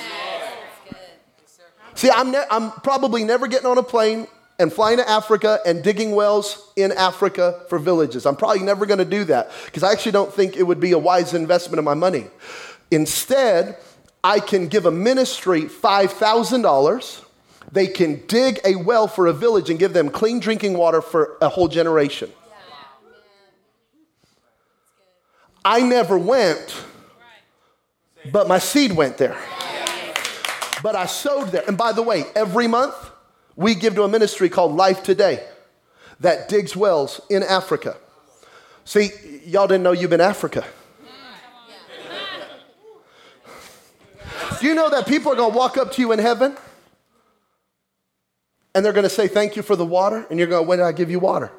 See, 1.93 2.09
I'm, 2.09 2.31
ne- 2.31 2.45
I'm 2.49 2.71
probably 2.71 3.23
never 3.23 3.45
getting 3.45 3.67
on 3.67 3.77
a 3.77 3.83
plane 3.83 4.25
and 4.57 4.73
flying 4.73 4.97
to 4.97 5.07
Africa 5.07 5.59
and 5.63 5.83
digging 5.83 6.15
wells 6.15 6.71
in 6.75 6.91
Africa 6.93 7.61
for 7.69 7.77
villages. 7.77 8.25
I'm 8.25 8.37
probably 8.37 8.63
never 8.63 8.87
going 8.87 8.97
to 8.97 9.05
do 9.05 9.23
that 9.25 9.51
because 9.65 9.83
I 9.83 9.91
actually 9.91 10.13
don't 10.13 10.33
think 10.33 10.57
it 10.57 10.63
would 10.63 10.79
be 10.79 10.93
a 10.93 10.97
wise 10.97 11.35
investment 11.35 11.77
of 11.77 11.85
my 11.85 11.93
money. 11.93 12.25
Instead, 12.89 13.77
I 14.23 14.39
can 14.39 14.67
give 14.67 14.87
a 14.87 14.91
ministry 14.91 15.65
$5,000. 15.65 17.25
They 17.71 17.87
can 17.87 18.25
dig 18.27 18.59
a 18.63 18.75
well 18.75 19.07
for 19.07 19.27
a 19.27 19.33
village 19.33 19.69
and 19.69 19.77
give 19.77 19.93
them 19.93 20.09
clean 20.09 20.39
drinking 20.39 20.77
water 20.77 21.01
for 21.01 21.37
a 21.41 21.49
whole 21.49 21.67
generation. 21.67 22.31
I 25.65 25.81
never 25.81 26.17
went, 26.17 26.81
but 28.31 28.47
my 28.47 28.57
seed 28.57 28.93
went 28.93 29.17
there. 29.17 29.37
But 30.81 30.95
I 30.95 31.07
sowed 31.07 31.49
there. 31.49 31.63
And 31.67 31.77
by 31.77 31.91
the 31.91 32.01
way, 32.01 32.23
every 32.35 32.67
month, 32.67 32.95
we 33.57 33.75
give 33.75 33.95
to 33.95 34.03
a 34.03 34.07
ministry 34.07 34.47
called 34.47 34.75
Life 34.75 35.03
Today 35.03 35.45
that 36.21 36.47
digs 36.47 36.75
wells 36.75 37.19
in 37.29 37.43
Africa. 37.43 37.97
See, 38.85 39.09
y'all 39.45 39.67
didn't 39.67 39.83
know 39.83 39.91
you've 39.91 40.09
been 40.09 40.21
Africa. 40.21 40.63
Do 44.61 44.65
you 44.65 44.73
know 44.73 44.89
that 44.89 45.05
people 45.05 45.33
are 45.33 45.35
going 45.35 45.51
to 45.51 45.57
walk 45.57 45.77
up 45.77 45.91
to 45.93 46.01
you 46.01 46.13
in 46.13 46.19
heaven 46.19 46.55
and 48.77 48.85
they're 48.85 48.93
going 48.93 49.05
to 49.05 49.09
say, 49.09 49.27
Thank 49.27 49.55
you 49.55 49.63
for 49.63 49.75
the 49.75 49.83
water? 49.83 50.27
And 50.29 50.37
you're 50.37 50.47
going, 50.47 50.67
When 50.67 50.77
did 50.77 50.85
I 50.85 50.91
give 50.91 51.09
you 51.09 51.17
water? 51.17 51.51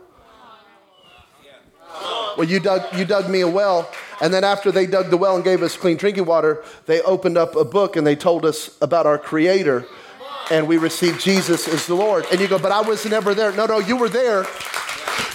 Well, 2.36 2.48
you 2.48 2.60
dug, 2.60 2.96
you 2.96 3.04
dug 3.04 3.28
me 3.28 3.40
a 3.40 3.48
well. 3.48 3.90
And 4.20 4.32
then 4.32 4.44
after 4.44 4.70
they 4.70 4.86
dug 4.86 5.10
the 5.10 5.16
well 5.16 5.34
and 5.34 5.42
gave 5.42 5.60
us 5.60 5.76
clean 5.76 5.96
drinking 5.96 6.26
water, 6.26 6.62
they 6.86 7.02
opened 7.02 7.36
up 7.36 7.56
a 7.56 7.64
book 7.64 7.96
and 7.96 8.06
they 8.06 8.14
told 8.14 8.44
us 8.44 8.78
about 8.80 9.04
our 9.04 9.18
Creator 9.18 9.84
and 10.52 10.68
we 10.68 10.78
received 10.78 11.20
Jesus 11.20 11.66
as 11.66 11.88
the 11.88 11.96
Lord. 11.96 12.24
And 12.30 12.40
you 12.40 12.46
go, 12.46 12.56
but 12.56 12.70
I 12.70 12.82
was 12.82 13.04
never 13.04 13.34
there. 13.34 13.50
No, 13.50 13.66
no, 13.66 13.80
you 13.80 13.96
were 13.96 14.08
there. 14.08 14.46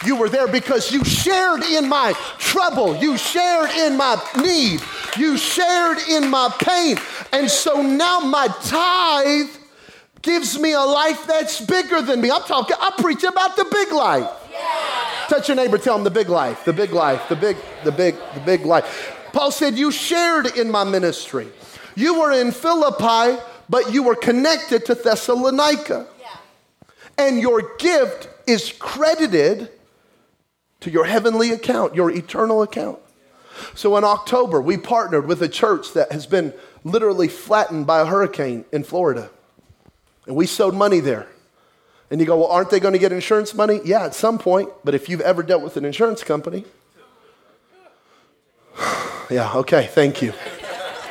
You 0.05 0.15
were 0.15 0.29
there 0.29 0.47
because 0.47 0.89
you 0.89 1.03
shared 1.03 1.63
in 1.63 1.89
my 1.89 2.13
trouble. 2.39 2.95
You 2.95 3.17
shared 3.17 3.71
in 3.71 3.97
my 3.97 4.15
need. 4.41 4.81
You 5.17 5.35
shared 5.37 5.97
in 6.09 6.29
my 6.29 6.49
pain. 6.61 6.97
And 7.33 7.51
so 7.51 7.81
now 7.81 8.21
my 8.21 8.47
tithe 8.63 9.62
gives 10.23 10.57
me 10.57 10.73
a 10.73 10.81
life 10.81 11.27
that's 11.27 11.61
bigger 11.61 12.01
than 12.01 12.19
me. 12.19 12.31
I'm 12.31 12.41
talking, 12.41 12.75
I 12.79 12.91
preach 12.97 13.23
about 13.23 13.55
the 13.55 13.65
big 13.65 13.91
life. 13.91 14.29
Yeah. 14.51 15.27
Touch 15.27 15.47
your 15.47 15.55
neighbor, 15.55 15.77
tell 15.77 15.95
him 15.95 16.03
the 16.03 16.11
big 16.11 16.29
life, 16.29 16.65
the 16.65 16.73
big 16.73 16.91
life, 16.91 17.29
the 17.29 17.35
big, 17.35 17.57
the 17.83 17.91
big, 17.91 18.15
the 18.33 18.39
big 18.41 18.65
life. 18.65 19.15
Paul 19.31 19.51
said, 19.51 19.77
You 19.77 19.91
shared 19.91 20.57
in 20.57 20.71
my 20.71 20.83
ministry. 20.83 21.47
You 21.95 22.19
were 22.19 22.31
in 22.31 22.51
Philippi 22.51 23.39
but 23.69 23.93
you 23.93 24.03
were 24.03 24.15
connected 24.15 24.85
to 24.85 24.95
Thessalonica. 24.95 26.07
Yeah. 26.19 26.37
And 27.17 27.39
your 27.39 27.75
gift 27.77 28.29
is 28.47 28.73
credited 28.77 29.69
to 30.81 30.91
your 30.91 31.05
heavenly 31.05 31.51
account, 31.51 31.95
your 31.95 32.11
eternal 32.11 32.61
account. 32.61 32.99
So 33.75 33.95
in 33.97 34.03
October, 34.03 34.61
we 34.61 34.77
partnered 34.77 35.27
with 35.27 35.41
a 35.41 35.47
church 35.47 35.93
that 35.93 36.11
has 36.11 36.25
been 36.25 36.53
literally 36.83 37.27
flattened 37.27 37.87
by 37.87 38.01
a 38.01 38.05
hurricane 38.05 38.65
in 38.71 38.83
Florida. 38.83 39.29
And 40.25 40.35
we 40.35 40.45
sowed 40.45 40.73
money 40.73 40.99
there. 40.99 41.27
And 42.09 42.19
you 42.19 42.27
go, 42.27 42.37
well, 42.37 42.47
aren't 42.47 42.69
they 42.69 42.79
going 42.79 42.93
to 42.93 42.99
get 42.99 43.11
insurance 43.11 43.53
money? 43.53 43.81
Yeah, 43.83 44.05
at 44.05 44.13
some 44.13 44.37
point. 44.37 44.69
But 44.83 44.93
if 44.93 45.09
you've 45.09 45.21
ever 45.21 45.41
dealt 45.43 45.63
with 45.63 45.77
an 45.77 45.85
insurance 45.85 46.23
company, 46.23 46.65
yeah, 49.29 49.51
okay, 49.55 49.87
thank 49.87 50.21
you. 50.21 50.33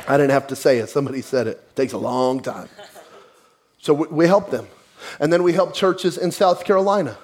I 0.07 0.17
didn't 0.17 0.31
have 0.31 0.47
to 0.47 0.55
say 0.55 0.79
it. 0.79 0.89
Somebody 0.89 1.21
said 1.21 1.47
it. 1.47 1.57
It 1.57 1.75
takes 1.75 1.93
a 1.93 1.97
long 1.97 2.41
time. 2.41 2.69
So 3.79 3.93
we, 3.93 4.07
we 4.07 4.27
help 4.27 4.49
them. 4.49 4.67
And 5.19 5.31
then 5.31 5.43
we 5.43 5.53
help 5.53 5.73
churches 5.73 6.17
in 6.17 6.31
South 6.31 6.63
Carolina. 6.63 7.17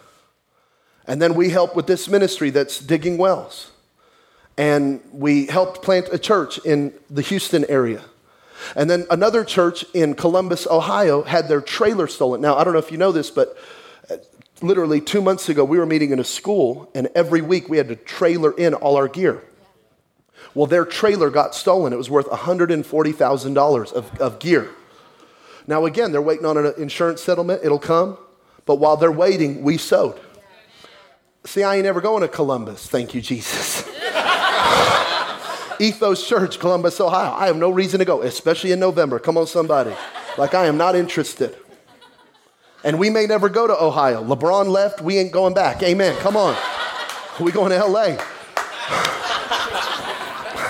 And 1.08 1.22
then 1.22 1.34
we 1.34 1.50
help 1.50 1.75
with 1.75 1.88
this 1.88 2.08
ministry 2.08 2.50
that's 2.50 2.79
digging 2.79 3.17
wells. 3.17 3.72
And 4.58 5.01
we 5.12 5.46
helped 5.46 5.81
plant 5.81 6.10
a 6.12 6.19
church 6.19 6.58
in 6.60 6.93
the 7.10 7.22
Houston 7.22 7.65
area. 7.69 8.03
And 8.75 8.89
then 8.89 9.06
another 9.10 9.44
church 9.44 9.86
in 9.94 10.16
Columbus, 10.16 10.68
Ohio 10.68 11.24
had 11.24 11.48
their 11.48 11.62
trailer 11.62 12.08
stolen. 12.08 12.42
Now, 12.42 12.58
I 12.58 12.63
don't 12.63 12.74
know 12.74 12.80
if 12.80 12.92
you 12.92 12.98
know 12.98 13.12
this, 13.12 13.30
but 13.30 13.58
uh, 14.10 14.18
literally 14.62 15.01
two 15.01 15.22
months 15.22 15.50
ago, 15.50 15.63
we 15.63 15.78
were 15.78 15.86
meeting 15.86 16.12
in 16.12 16.20
a 16.20 16.24
school, 16.24 16.89
and 16.94 17.10
every 17.16 17.42
week 17.42 17.70
we 17.70 17.78
had 17.78 17.88
to 17.89 17.96
trailer 17.96 18.51
in 18.51 18.74
all 18.74 18.96
our 18.96 19.08
gear. 19.08 19.44
Well, 20.54 20.68
their 20.68 20.86
trailer 20.86 21.30
got 21.30 21.54
stolen. 21.54 21.94
It 21.94 21.98
was 21.98 22.10
worth 22.10 22.28
$140,000 22.28 23.94
of, 23.94 24.22
of 24.22 24.39
gear. 24.39 24.70
Now, 25.68 25.86
again, 25.86 26.12
they're 26.12 26.22
waiting 26.22 26.46
on 26.46 26.58
an 26.58 26.74
insurance 26.78 27.22
settlement. 27.22 27.62
It'll 27.63 27.80
come. 27.80 28.18
But 28.66 28.75
while 28.75 28.98
they're 28.98 29.12
waiting, 29.12 29.62
we 29.63 29.78
sowed. 29.78 30.20
See, 31.46 31.63
I 31.63 31.75
ain't 31.78 31.86
ever 31.86 32.01
going 32.01 32.22
to 32.22 32.28
Columbus. 32.28 32.88
Thank 32.88 33.13
you, 33.13 33.22
Jesus. 33.22 33.88
Ethos 35.80 36.28
Church, 36.28 36.60
Columbus, 36.60 37.00
Ohio. 37.00 37.32
I 37.32 37.48
have 37.48 37.58
no 37.58 37.70
reason 37.70 38.00
to 38.00 38.06
go, 38.06 38.22
especially 38.22 38.72
in 38.72 38.80
November. 38.80 39.18
Come 39.18 39.38
on, 39.38 39.48
somebody. 39.48 39.94
Like, 40.38 40.54
I 40.54 40.66
am 40.66 40.78
not 40.78 40.96
interested. 40.96 41.56
And 42.84 43.00
we 43.00 43.10
may 43.10 43.26
never 43.26 43.50
go 43.50 43.68
to 43.68 43.82
Ohio. 43.82 44.24
LeBron 44.24 44.68
left, 44.68 45.02
we 45.02 45.18
ain't 45.18 45.32
going 45.32 45.54
back. 45.54 45.82
Amen. 45.84 46.16
Come 46.18 46.38
on. 46.38 46.56
We 47.40 47.52
going 47.52 47.72
to 47.72 47.78
LA. 47.86 48.18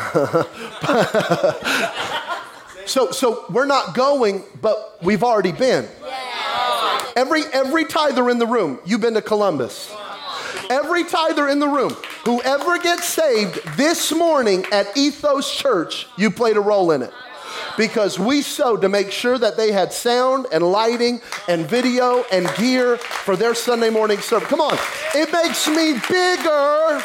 so, 2.86 3.12
so 3.12 3.46
we're 3.50 3.66
not 3.66 3.96
going, 3.96 4.44
but 4.62 4.98
we've 5.02 5.24
already 5.24 5.52
been. 5.52 5.88
Every, 7.16 7.42
every 7.54 7.86
tither 7.86 8.30
in 8.30 8.40
the 8.40 8.48
room, 8.48 8.80
you've 8.86 9.02
been 9.02 9.14
to 9.16 9.22
Columbus. 9.22 9.94
Every 10.70 11.04
tither 11.04 11.48
in 11.48 11.60
the 11.60 11.68
room, 11.68 11.96
whoever 12.26 12.78
gets 12.80 13.06
saved 13.06 13.60
this 13.78 14.12
morning 14.12 14.66
at 14.72 14.96
Ethos 14.98 15.56
Church, 15.56 16.08
you 16.18 16.32
played 16.32 16.58
a 16.58 16.62
role 16.62 16.92
in 16.92 17.02
it. 17.02 17.14
Because 17.78 18.20
we 18.20 18.42
sowed 18.42 18.82
to 18.82 18.90
make 18.90 19.12
sure 19.12 19.38
that 19.38 19.56
they 19.56 19.72
had 19.72 19.94
sound 19.94 20.48
and 20.52 20.64
lighting 20.64 21.22
and 21.48 21.66
video 21.66 22.24
and 22.32 22.54
gear 22.56 22.98
for 22.98 23.36
their 23.36 23.56
Sunday 23.56 23.90
morning 23.90 24.20
service. 24.20 24.50
Come 24.50 24.60
on, 24.60 24.78
it 25.16 25.32
makes 25.32 25.68
me 25.68 25.94
bigger 26.10 27.02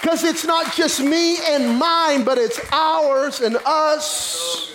because 0.00 0.24
it's 0.24 0.44
not 0.44 0.74
just 0.74 1.00
me 1.00 1.38
and 1.46 1.78
mine, 1.78 2.24
but 2.24 2.36
it's 2.36 2.60
ours 2.72 3.40
and 3.40 3.56
us. 3.64 4.74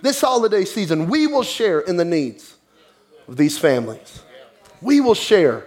This 0.00 0.20
holiday 0.20 0.64
season, 0.64 1.08
we 1.08 1.26
will 1.26 1.42
share 1.42 1.80
in 1.80 1.96
the 1.96 2.04
needs 2.04 2.56
of 3.26 3.36
these 3.36 3.58
families. 3.58 4.22
We 4.80 5.00
will 5.00 5.14
share 5.14 5.66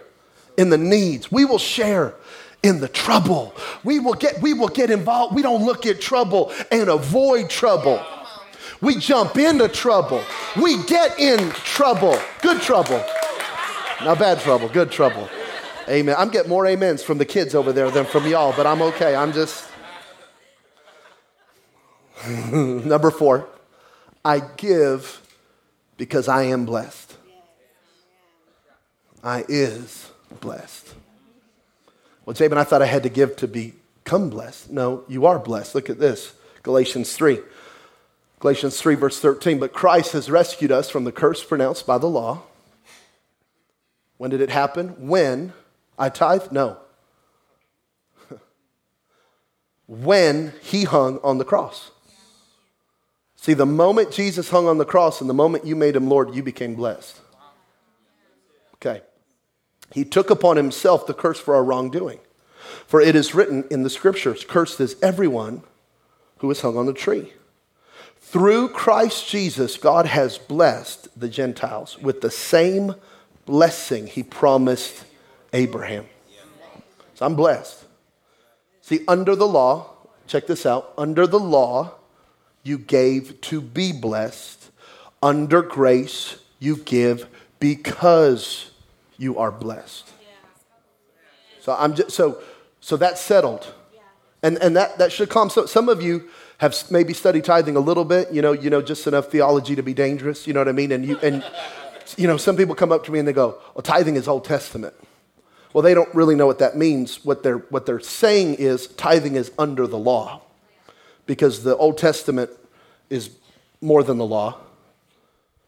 in 0.57 0.69
the 0.69 0.77
needs. 0.77 1.31
We 1.31 1.45
will 1.45 1.59
share 1.59 2.15
in 2.63 2.79
the 2.79 2.87
trouble. 2.87 3.55
We 3.83 3.99
will 3.99 4.13
get, 4.13 4.41
we 4.41 4.53
will 4.53 4.67
get 4.67 4.91
involved. 4.91 5.35
We 5.35 5.41
don't 5.41 5.63
look 5.63 5.85
at 5.85 5.99
trouble 6.01 6.51
and 6.71 6.89
avoid 6.89 7.49
trouble. 7.49 8.03
We 8.81 8.95
jump 8.95 9.37
into 9.37 9.67
trouble. 9.67 10.23
We 10.61 10.83
get 10.83 11.19
in 11.19 11.51
trouble. 11.51 12.19
Good 12.41 12.61
trouble. 12.61 13.03
Not 14.03 14.17
bad 14.17 14.39
trouble, 14.39 14.67
good 14.67 14.91
trouble. 14.91 15.29
Amen. 15.87 16.15
I'm 16.17 16.29
getting 16.29 16.49
more 16.49 16.67
amens 16.67 17.03
from 17.03 17.17
the 17.17 17.25
kids 17.25 17.53
over 17.53 17.71
there 17.71 17.91
than 17.91 18.05
from 18.05 18.25
y'all, 18.27 18.53
but 18.55 18.65
I'm 18.65 18.81
okay. 18.81 19.15
I'm 19.15 19.33
just. 19.33 19.67
Number 22.51 23.11
four, 23.11 23.47
I 24.23 24.41
give 24.57 25.21
because 25.97 26.27
I 26.27 26.43
am 26.43 26.65
blessed. 26.65 27.15
I 29.23 29.45
is 29.47 30.10
blessed. 30.39 30.93
Well, 32.25 32.33
Jabin, 32.33 32.57
I 32.57 32.63
thought 32.63 32.81
I 32.81 32.85
had 32.85 33.03
to 33.03 33.09
give 33.09 33.35
to 33.37 33.47
become 33.47 34.29
blessed. 34.29 34.71
No, 34.71 35.03
you 35.07 35.25
are 35.25 35.39
blessed. 35.39 35.75
Look 35.75 35.89
at 35.89 35.99
this 35.99 36.33
Galatians 36.63 37.13
3. 37.13 37.39
Galatians 38.39 38.79
3, 38.79 38.95
verse 38.95 39.19
13. 39.19 39.59
But 39.59 39.73
Christ 39.73 40.13
has 40.13 40.29
rescued 40.29 40.71
us 40.71 40.89
from 40.89 41.03
the 41.03 41.11
curse 41.11 41.43
pronounced 41.43 41.85
by 41.85 41.97
the 41.97 42.07
law. 42.07 42.41
When 44.17 44.29
did 44.29 44.41
it 44.41 44.49
happen? 44.49 45.07
When 45.07 45.53
I 45.97 46.09
tithe? 46.09 46.51
No. 46.51 46.77
when 49.87 50.53
he 50.61 50.83
hung 50.83 51.19
on 51.19 51.37
the 51.37 51.45
cross. 51.45 51.91
See, 53.35 53.55
the 53.55 53.65
moment 53.65 54.11
Jesus 54.11 54.49
hung 54.49 54.67
on 54.67 54.77
the 54.77 54.85
cross 54.85 55.21
and 55.21 55.29
the 55.29 55.33
moment 55.33 55.65
you 55.65 55.75
made 55.75 55.95
him 55.95 56.07
Lord, 56.07 56.35
you 56.35 56.43
became 56.43 56.75
blessed. 56.75 57.19
Okay. 58.75 59.01
He 59.93 60.05
took 60.05 60.29
upon 60.29 60.57
himself 60.57 61.05
the 61.05 61.13
curse 61.13 61.39
for 61.39 61.55
our 61.55 61.63
wrongdoing. 61.63 62.19
For 62.87 63.01
it 63.01 63.15
is 63.15 63.35
written 63.35 63.65
in 63.69 63.83
the 63.83 63.89
scriptures, 63.89 64.45
cursed 64.45 64.79
is 64.79 64.95
everyone 65.01 65.63
who 66.39 66.49
is 66.51 66.61
hung 66.61 66.77
on 66.77 66.85
the 66.85 66.93
tree. 66.93 67.33
Through 68.19 68.69
Christ 68.69 69.27
Jesus, 69.27 69.77
God 69.77 70.05
has 70.05 70.37
blessed 70.37 71.19
the 71.19 71.27
Gentiles 71.27 71.99
with 71.99 72.21
the 72.21 72.31
same 72.31 72.95
blessing 73.45 74.07
he 74.07 74.23
promised 74.23 75.03
Abraham. 75.51 76.05
So 77.15 77.25
I'm 77.25 77.35
blessed. 77.35 77.85
See, 78.81 79.01
under 79.07 79.35
the 79.35 79.47
law, 79.47 79.91
check 80.27 80.47
this 80.47 80.65
out 80.65 80.93
under 80.97 81.27
the 81.27 81.39
law, 81.39 81.95
you 82.63 82.77
gave 82.77 83.41
to 83.41 83.61
be 83.61 83.91
blessed. 83.91 84.69
Under 85.21 85.61
grace, 85.61 86.37
you 86.59 86.77
give 86.77 87.27
because 87.59 88.70
you 89.21 89.37
are 89.37 89.51
blessed. 89.51 90.09
So 91.59 91.75
I'm 91.77 91.93
just 91.93 92.11
so 92.11 92.41
so 92.79 92.97
that's 92.97 93.21
settled. 93.21 93.71
And 94.41 94.57
and 94.57 94.75
that 94.75 94.97
that 94.97 95.11
should 95.11 95.29
calm 95.29 95.49
so 95.51 95.67
some 95.67 95.89
of 95.89 96.01
you 96.01 96.29
have 96.57 96.75
maybe 96.89 97.13
studied 97.13 97.45
tithing 97.45 97.75
a 97.75 97.79
little 97.79 98.05
bit, 98.05 98.31
you 98.31 98.41
know, 98.41 98.51
you 98.51 98.69
know, 98.69 98.81
just 98.81 99.05
enough 99.05 99.27
theology 99.27 99.75
to 99.75 99.83
be 99.83 99.93
dangerous, 99.93 100.47
you 100.47 100.53
know 100.53 100.59
what 100.59 100.67
I 100.67 100.71
mean? 100.71 100.91
And 100.91 101.05
you 101.05 101.19
and 101.21 101.43
you 102.17 102.27
know, 102.27 102.37
some 102.37 102.57
people 102.57 102.73
come 102.73 102.91
up 102.91 103.05
to 103.05 103.11
me 103.11 103.19
and 103.19 103.27
they 103.27 103.33
go, 103.33 103.59
Well, 103.75 103.83
tithing 103.83 104.15
is 104.15 104.27
Old 104.27 104.43
Testament. 104.43 104.95
Well, 105.71 105.83
they 105.83 105.93
don't 105.93 106.13
really 106.13 106.35
know 106.35 106.47
what 106.47 106.59
that 106.59 106.75
means. 106.75 107.23
What 107.23 107.43
they're, 107.43 107.59
what 107.59 107.85
they're 107.85 108.01
saying 108.01 108.55
is 108.55 108.87
tithing 108.87 109.35
is 109.35 109.51
under 109.57 109.87
the 109.87 109.97
law 109.97 110.41
because 111.25 111.63
the 111.63 111.77
Old 111.77 111.97
Testament 111.97 112.49
is 113.09 113.29
more 113.79 114.03
than 114.03 114.17
the 114.17 114.25
law, 114.25 114.57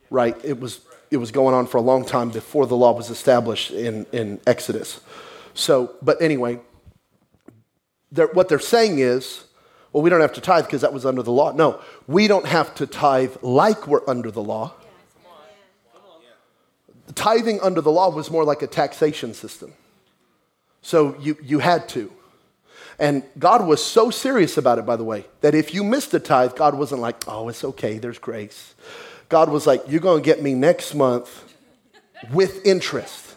right? 0.09 0.35
It 0.43 0.59
was, 0.59 0.81
it 1.13 1.17
was 1.17 1.31
going 1.31 1.53
on 1.53 1.67
for 1.67 1.77
a 1.77 1.81
long 1.81 2.03
time 2.03 2.31
before 2.31 2.65
the 2.65 2.75
law 2.75 2.91
was 2.91 3.11
established 3.11 3.69
in, 3.69 4.07
in 4.11 4.41
Exodus. 4.47 4.99
So, 5.53 5.93
but 6.01 6.19
anyway, 6.19 6.59
they're, 8.11 8.27
what 8.27 8.49
they're 8.49 8.57
saying 8.57 8.97
is, 8.97 9.43
well, 9.91 10.01
we 10.01 10.09
don't 10.09 10.21
have 10.21 10.33
to 10.33 10.41
tithe 10.41 10.65
because 10.65 10.81
that 10.81 10.91
was 10.91 11.05
under 11.05 11.21
the 11.21 11.31
law. 11.31 11.51
No, 11.51 11.79
we 12.07 12.27
don't 12.27 12.47
have 12.47 12.73
to 12.75 12.87
tithe 12.87 13.35
like 13.43 13.87
we're 13.87 14.07
under 14.09 14.31
the 14.31 14.41
law. 14.41 14.73
Tithing 17.13 17.61
under 17.61 17.79
the 17.79 17.91
law 17.91 18.09
was 18.09 18.31
more 18.31 18.43
like 18.43 18.63
a 18.63 18.67
taxation 18.67 19.35
system. 19.35 19.73
So 20.81 21.15
you, 21.19 21.37
you 21.43 21.59
had 21.59 21.87
to. 21.89 22.11
And 22.97 23.23
God 23.37 23.67
was 23.67 23.83
so 23.83 24.09
serious 24.09 24.57
about 24.57 24.79
it, 24.79 24.85
by 24.85 24.95
the 24.95 25.03
way, 25.03 25.25
that 25.41 25.53
if 25.53 25.75
you 25.75 25.83
missed 25.83 26.11
a 26.15 26.19
tithe, 26.19 26.55
God 26.55 26.75
wasn't 26.75 27.01
like, 27.01 27.27
oh, 27.27 27.49
it's 27.49 27.63
okay, 27.63 27.99
there's 27.99 28.17
grace. 28.17 28.73
God 29.33 29.49
was 29.49 29.65
like, 29.65 29.81
you're 29.87 29.99
going 29.99 30.21
to 30.21 30.23
get 30.23 30.43
me 30.43 30.53
next 30.53 30.93
month 30.93 31.55
with 32.31 32.63
interest. 32.67 33.35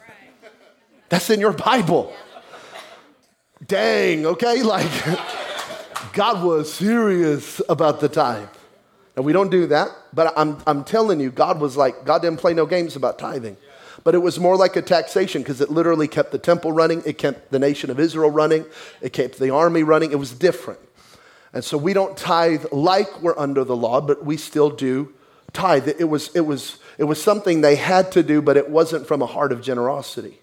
That's 1.08 1.30
in 1.30 1.40
your 1.40 1.54
Bible. 1.54 2.14
Dang, 3.66 4.26
okay? 4.26 4.62
Like, 4.62 4.90
God 6.12 6.44
was 6.44 6.70
serious 6.70 7.62
about 7.70 8.00
the 8.00 8.10
tithe. 8.10 8.46
And 9.16 9.24
we 9.24 9.32
don't 9.32 9.50
do 9.50 9.68
that, 9.68 9.88
but 10.12 10.34
I'm, 10.36 10.58
I'm 10.66 10.84
telling 10.84 11.18
you, 11.18 11.30
God 11.30 11.62
was 11.62 11.78
like, 11.78 12.04
God 12.04 12.20
didn't 12.20 12.40
play 12.40 12.52
no 12.52 12.66
games 12.66 12.94
about 12.94 13.18
tithing 13.18 13.56
but 14.04 14.14
it 14.14 14.18
was 14.18 14.38
more 14.38 14.56
like 14.56 14.76
a 14.76 14.82
taxation 14.82 15.42
because 15.42 15.60
it 15.60 15.68
literally 15.68 16.06
kept 16.06 16.30
the 16.30 16.38
temple 16.38 16.70
running, 16.70 17.02
it 17.04 17.18
kept 17.18 17.50
the 17.50 17.58
nation 17.58 17.90
of 17.90 17.98
Israel 17.98 18.30
running, 18.30 18.64
it 19.00 19.12
kept 19.12 19.38
the 19.40 19.50
army 19.50 19.82
running. 19.82 20.12
It 20.12 20.18
was 20.18 20.30
different. 20.30 20.78
And 21.52 21.64
so 21.64 21.76
we 21.76 21.92
don't 21.92 22.16
tithe 22.16 22.66
like 22.70 23.20
we're 23.20 23.36
under 23.36 23.64
the 23.64 23.74
law, 23.74 24.00
but 24.00 24.24
we 24.24 24.36
still 24.36 24.70
do 24.70 25.12
tithe. 25.56 25.88
It 25.88 26.08
was, 26.08 26.34
it 26.36 26.42
was, 26.42 26.78
it 26.98 27.04
was 27.04 27.22
something 27.22 27.60
they 27.60 27.76
had 27.76 28.12
to 28.12 28.22
do, 28.22 28.40
but 28.40 28.56
it 28.56 28.70
wasn't 28.70 29.06
from 29.06 29.22
a 29.22 29.26
heart 29.26 29.52
of 29.52 29.62
generosity. 29.62 30.38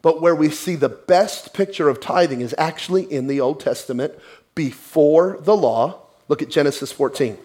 But 0.00 0.20
where 0.20 0.34
we 0.34 0.50
see 0.50 0.74
the 0.74 0.88
best 0.88 1.54
picture 1.54 1.88
of 1.88 2.00
tithing 2.00 2.40
is 2.40 2.54
actually 2.58 3.04
in 3.04 3.28
the 3.28 3.40
Old 3.40 3.60
Testament 3.60 4.14
before 4.54 5.38
the 5.40 5.56
law. 5.56 6.00
Look 6.28 6.42
at 6.42 6.48
Genesis 6.48 6.90
14 6.90 7.38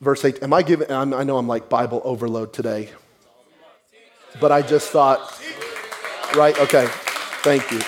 verse 0.00 0.24
8 0.24 0.42
am 0.42 0.52
i 0.52 0.62
giving 0.62 0.90
I'm, 0.90 1.12
i 1.12 1.22
know 1.24 1.36
i'm 1.36 1.46
like 1.46 1.68
bible 1.68 2.00
overload 2.04 2.52
today 2.52 2.90
but 4.40 4.50
i 4.50 4.62
just 4.62 4.90
thought 4.90 5.20
right 6.34 6.58
okay 6.58 6.86
thank 7.42 7.70
you 7.70 7.80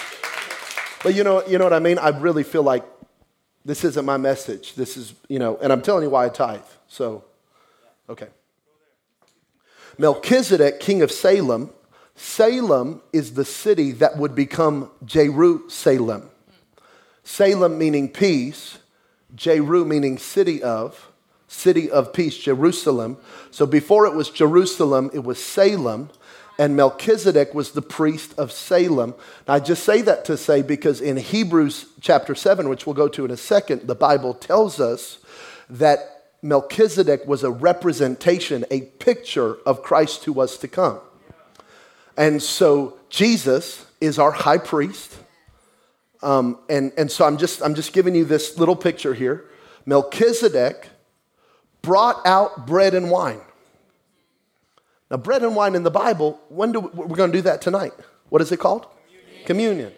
but 1.02 1.14
you 1.14 1.24
know 1.24 1.46
you 1.46 1.58
know 1.58 1.64
what 1.64 1.72
i 1.72 1.78
mean 1.78 1.98
i 1.98 2.08
really 2.10 2.42
feel 2.42 2.62
like 2.62 2.84
this 3.64 3.84
isn't 3.84 4.04
my 4.04 4.16
message. 4.16 4.74
This 4.74 4.96
is 4.96 5.14
you 5.28 5.38
know 5.38 5.58
and 5.62 5.72
i'm 5.72 5.82
telling 5.82 6.04
you 6.04 6.10
why 6.10 6.26
i 6.26 6.28
tithe 6.28 6.60
so 6.88 7.24
okay. 8.08 8.28
Melchizedek 9.98 10.80
king 10.80 11.02
of 11.02 11.10
salem 11.10 11.70
salem 12.14 13.02
is 13.12 13.34
the 13.34 13.44
city 13.44 13.92
that 13.92 14.16
would 14.16 14.34
become 14.34 14.90
jerusalem. 15.04 16.30
Salem 17.24 17.78
meaning 17.78 18.08
peace 18.08 18.78
jeru 19.34 19.84
meaning 19.84 20.18
city 20.18 20.62
of 20.62 21.12
city 21.52 21.90
of 21.90 22.12
peace, 22.12 22.38
Jerusalem. 22.38 23.18
So 23.50 23.66
before 23.66 24.06
it 24.06 24.14
was 24.14 24.30
Jerusalem, 24.30 25.10
it 25.12 25.22
was 25.22 25.42
Salem, 25.42 26.10
and 26.58 26.76
Melchizedek 26.76 27.54
was 27.54 27.72
the 27.72 27.82
priest 27.82 28.34
of 28.38 28.52
Salem. 28.52 29.14
Now, 29.48 29.54
I 29.54 29.60
just 29.60 29.84
say 29.84 30.02
that 30.02 30.24
to 30.26 30.36
say 30.36 30.62
because 30.62 31.00
in 31.00 31.16
Hebrews 31.16 31.86
chapter 32.00 32.34
7, 32.34 32.68
which 32.68 32.86
we'll 32.86 32.94
go 32.94 33.08
to 33.08 33.24
in 33.24 33.30
a 33.30 33.36
second, 33.36 33.86
the 33.86 33.94
Bible 33.94 34.34
tells 34.34 34.80
us 34.80 35.18
that 35.70 36.24
Melchizedek 36.42 37.26
was 37.26 37.44
a 37.44 37.50
representation, 37.50 38.64
a 38.70 38.82
picture 38.82 39.56
of 39.64 39.82
Christ 39.82 40.24
who 40.24 40.32
was 40.32 40.58
to 40.58 40.68
come. 40.68 41.00
And 42.16 42.42
so 42.42 42.98
Jesus 43.08 43.86
is 44.00 44.18
our 44.18 44.32
high 44.32 44.58
priest. 44.58 45.16
Um, 46.22 46.58
and, 46.68 46.92
and 46.98 47.10
so 47.10 47.24
I'm 47.24 47.38
just, 47.38 47.62
I'm 47.62 47.74
just 47.74 47.92
giving 47.92 48.14
you 48.14 48.24
this 48.24 48.58
little 48.58 48.76
picture 48.76 49.14
here. 49.14 49.46
Melchizedek 49.86 50.88
brought 51.80 52.24
out 52.26 52.66
bread 52.66 52.94
and 52.94 53.10
wine. 53.10 53.40
Now, 55.12 55.18
bread 55.18 55.42
and 55.42 55.54
wine 55.54 55.74
in 55.74 55.82
the 55.82 55.90
Bible, 55.90 56.40
when 56.48 56.72
do 56.72 56.80
we, 56.80 56.88
we're 57.04 57.16
going 57.16 57.30
to 57.30 57.36
do 57.36 57.42
that 57.42 57.60
tonight? 57.60 57.92
What 58.30 58.40
is 58.40 58.50
it 58.50 58.56
called? 58.56 58.86
Communion. 58.86 59.46
Communion. 59.46 59.92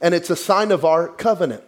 And 0.00 0.14
it's 0.14 0.30
a 0.30 0.36
sign 0.36 0.70
of 0.70 0.84
our 0.84 1.08
covenant. 1.08 1.64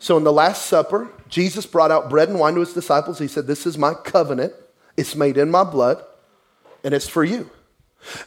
So, 0.00 0.16
in 0.16 0.24
the 0.24 0.32
Last 0.32 0.66
Supper, 0.66 1.12
Jesus 1.28 1.64
brought 1.64 1.92
out 1.92 2.10
bread 2.10 2.28
and 2.28 2.40
wine 2.40 2.54
to 2.54 2.60
his 2.60 2.72
disciples. 2.72 3.20
He 3.20 3.28
said, 3.28 3.46
This 3.46 3.66
is 3.66 3.78
my 3.78 3.94
covenant. 3.94 4.52
It's 4.96 5.14
made 5.14 5.36
in 5.36 5.48
my 5.48 5.62
blood, 5.62 6.04
and 6.82 6.92
it's 6.92 7.08
for 7.08 7.22
you. 7.22 7.50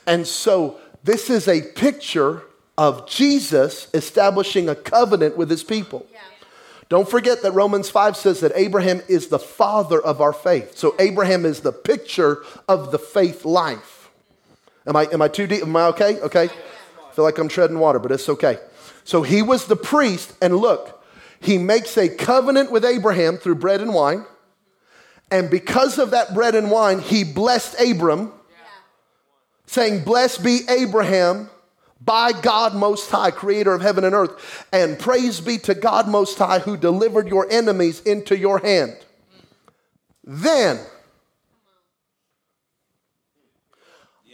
And 0.07 0.25
so, 0.25 0.79
this 1.03 1.29
is 1.29 1.49
a 1.49 1.61
picture 1.61 2.43
of 2.77 3.09
Jesus 3.09 3.89
establishing 3.93 4.69
a 4.69 4.75
covenant 4.75 5.35
with 5.35 5.49
his 5.49 5.65
people. 5.65 6.07
Yeah. 6.13 6.19
Don't 6.89 7.09
forget 7.09 7.41
that 7.41 7.51
Romans 7.51 7.89
5 7.89 8.15
says 8.15 8.39
that 8.39 8.53
Abraham 8.55 9.01
is 9.09 9.27
the 9.27 9.39
father 9.39 10.01
of 10.01 10.21
our 10.21 10.31
faith. 10.31 10.77
So 10.77 10.95
Abraham 10.99 11.45
is 11.45 11.59
the 11.59 11.73
picture 11.73 12.43
of 12.69 12.91
the 12.91 12.99
faith 12.99 13.43
life. 13.43 13.96
Am 14.88 14.95
I, 14.95 15.04
am 15.12 15.21
I 15.21 15.28
too 15.28 15.47
deep? 15.47 15.62
Am 15.62 15.76
I 15.76 15.88
okay? 15.88 16.19
Okay. 16.21 16.45
I 16.45 17.13
feel 17.13 17.26
like 17.26 17.38
I'm 17.38 17.50
treading 17.50 17.80
water, 17.80 18.00
but 18.00 18.12
it's 18.12 18.30
okay. 18.30 18.58
So 19.04 19.21
he 19.21 19.41
was 19.41 19.65
the 19.65 19.76
priest, 19.76 20.34
and 20.41 20.56
look, 20.56 21.04
he 21.39 21.58
makes 21.58 21.97
a 21.97 22.10
covenant 22.10 22.71
with 22.71 22.84
Abraham 22.86 23.38
through 23.38 23.56
bread 23.56 23.82
and 23.82 23.93
wine. 23.93 24.26
And 25.30 25.50
because 25.50 26.00
of 26.00 26.12
that 26.12 26.34
bread 26.34 26.56
and 26.56 26.71
wine, 26.71 27.00
he 27.00 27.23
blessed 27.23 27.80
Abram, 27.80 28.32
saying, 29.65 30.04
Blessed 30.04 30.43
be 30.43 30.62
Abraham 30.69 31.50
by 32.00 32.32
God 32.32 32.73
Most 32.76 33.10
High, 33.10 33.32
creator 33.32 33.73
of 33.73 33.82
heaven 33.82 34.04
and 34.04 34.15
earth. 34.15 34.65
And 34.71 34.97
praise 34.97 35.41
be 35.41 35.58
to 35.60 35.73
God 35.76 36.08
Most 36.08 36.38
High 36.38 36.60
who 36.60 36.78
delivered 36.78 37.28
your 37.28 37.50
enemies 37.52 38.02
into 38.02 38.38
your 38.38 38.60
hand. 38.60 38.95
Then, 40.23 40.80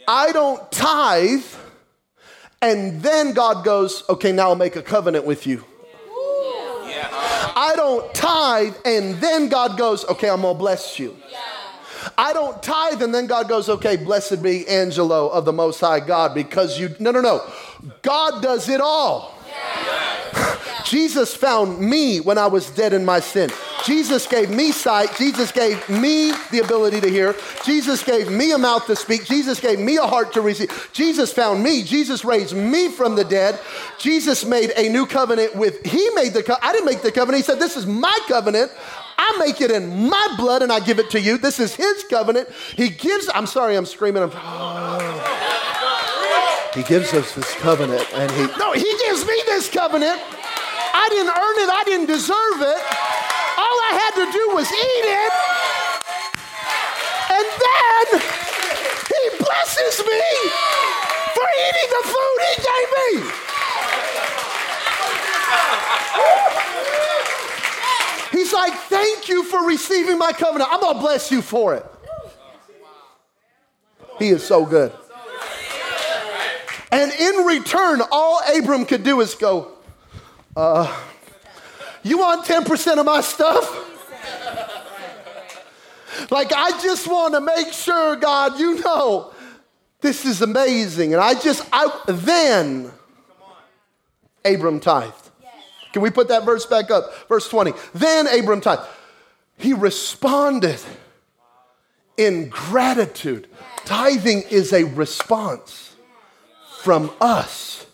I 0.06 0.32
don't 0.32 0.70
tithe, 0.70 1.44
and 2.60 3.02
then 3.02 3.32
God 3.32 3.64
goes, 3.64 4.04
okay, 4.08 4.32
now 4.32 4.50
I'll 4.50 4.56
make 4.56 4.76
a 4.76 4.82
covenant 4.82 5.24
with 5.24 5.46
you. 5.46 5.64
I 7.56 7.74
don't 7.76 8.12
tithe, 8.14 8.74
and 8.84 9.14
then 9.16 9.48
God 9.48 9.78
goes, 9.78 10.04
okay, 10.06 10.28
I'm 10.28 10.42
gonna 10.42 10.58
bless 10.58 10.98
you. 10.98 11.16
I 12.18 12.32
don't 12.32 12.62
tithe, 12.62 13.02
and 13.02 13.14
then 13.14 13.26
God 13.26 13.48
goes, 13.48 13.68
okay, 13.68 13.96
blessed 13.96 14.42
be 14.42 14.66
Angelo 14.68 15.28
of 15.28 15.44
the 15.44 15.52
Most 15.52 15.80
High 15.80 16.00
God, 16.00 16.34
because 16.34 16.78
you, 16.78 16.94
no, 16.98 17.10
no, 17.10 17.20
no. 17.20 17.40
God 18.02 18.42
does 18.42 18.68
it 18.68 18.80
all. 18.80 19.34
Jesus 20.84 21.34
found 21.34 21.80
me 21.80 22.20
when 22.20 22.36
I 22.38 22.46
was 22.46 22.70
dead 22.70 22.92
in 22.92 23.04
my 23.04 23.20
sin. 23.20 23.50
Jesus 23.84 24.26
gave 24.26 24.50
me 24.50 24.72
sight. 24.72 25.14
Jesus 25.16 25.52
gave 25.52 25.86
me 25.88 26.32
the 26.50 26.60
ability 26.64 27.00
to 27.00 27.08
hear. 27.08 27.34
Jesus 27.64 28.02
gave 28.02 28.30
me 28.30 28.52
a 28.52 28.58
mouth 28.58 28.86
to 28.86 28.96
speak. 28.96 29.24
Jesus 29.24 29.60
gave 29.60 29.78
me 29.78 29.96
a 29.96 30.06
heart 30.06 30.32
to 30.32 30.40
receive. 30.40 30.90
Jesus 30.92 31.32
found 31.32 31.62
me. 31.62 31.82
Jesus 31.82 32.24
raised 32.24 32.56
me 32.56 32.88
from 32.88 33.14
the 33.14 33.24
dead. 33.24 33.60
Jesus 33.98 34.44
made 34.44 34.72
a 34.76 34.88
new 34.88 35.06
covenant 35.06 35.54
with, 35.54 35.84
he 35.84 36.08
made 36.14 36.32
the, 36.32 36.42
co- 36.42 36.56
I 36.62 36.72
didn't 36.72 36.86
make 36.86 37.02
the 37.02 37.12
covenant. 37.12 37.44
He 37.44 37.46
said, 37.46 37.60
this 37.60 37.76
is 37.76 37.86
my 37.86 38.18
covenant. 38.26 38.72
I 39.18 39.36
make 39.38 39.60
it 39.60 39.70
in 39.70 40.08
my 40.08 40.34
blood 40.36 40.62
and 40.62 40.72
I 40.72 40.80
give 40.80 40.98
it 40.98 41.10
to 41.10 41.20
you. 41.20 41.38
This 41.38 41.60
is 41.60 41.74
his 41.74 42.04
covenant. 42.04 42.48
He 42.76 42.88
gives, 42.88 43.28
I'm 43.34 43.46
sorry, 43.46 43.76
I'm 43.76 43.86
screaming. 43.86 44.22
I'm. 44.22 44.30
He 46.74 46.82
gives 46.82 47.14
us 47.14 47.32
this 47.36 47.54
covenant 47.54 48.04
and 48.14 48.28
he, 48.32 48.46
no, 48.58 48.72
he 48.72 48.82
gives 49.06 49.24
me 49.24 49.40
this 49.46 49.70
covenant. 49.70 50.20
I 50.20 51.06
didn't 51.08 51.28
earn 51.28 51.58
it, 51.62 51.70
I 51.70 51.82
didn't 51.84 52.06
deserve 52.06 52.62
it. 52.62 53.23
Had 53.94 54.12
to 54.18 54.26
do 54.32 54.50
was 54.54 54.66
eat 54.70 55.06
it. 55.06 55.32
And 57.30 57.46
then 57.64 58.06
he 59.06 59.22
blesses 59.38 59.96
me 60.04 60.24
for 61.34 61.46
eating 61.66 61.90
the 61.94 62.02
food 62.12 62.38
he 62.48 62.54
gave 62.70 62.88
me. 62.98 63.10
He's 68.32 68.52
like, 68.52 68.74
thank 68.74 69.28
you 69.28 69.44
for 69.44 69.66
receiving 69.66 70.18
my 70.18 70.32
covenant. 70.32 70.70
I'm 70.72 70.80
going 70.80 70.94
to 70.94 71.00
bless 71.00 71.30
you 71.30 71.40
for 71.40 71.74
it. 71.74 71.86
He 74.18 74.28
is 74.28 74.44
so 74.44 74.64
good. 74.66 74.92
And 76.92 77.12
in 77.12 77.44
return, 77.44 78.02
all 78.12 78.40
Abram 78.56 78.86
could 78.86 79.02
do 79.02 79.20
is 79.20 79.34
go, 79.34 79.72
uh, 80.56 80.86
You 82.04 82.18
want 82.18 82.44
10% 82.44 82.98
of 82.98 83.06
my 83.06 83.20
stuff? 83.22 83.90
Like, 86.30 86.52
I 86.54 86.70
just 86.82 87.08
want 87.08 87.34
to 87.34 87.40
make 87.40 87.72
sure, 87.72 88.16
God, 88.16 88.60
you 88.60 88.80
know, 88.80 89.32
this 90.00 90.24
is 90.24 90.42
amazing. 90.42 91.14
And 91.14 91.22
I 91.22 91.34
just, 91.34 91.66
I, 91.72 91.88
then 92.06 92.92
Abram 94.44 94.80
tithed. 94.80 95.30
Can 95.92 96.02
we 96.02 96.10
put 96.10 96.28
that 96.28 96.44
verse 96.44 96.66
back 96.66 96.90
up? 96.90 97.28
Verse 97.28 97.48
20. 97.48 97.72
Then 97.94 98.26
Abram 98.26 98.60
tithed. 98.60 98.86
He 99.56 99.72
responded 99.72 100.80
in 102.16 102.48
gratitude. 102.48 103.48
Tithing 103.84 104.42
is 104.50 104.72
a 104.72 104.84
response 104.84 105.94
from 106.82 107.10
us, 107.18 107.86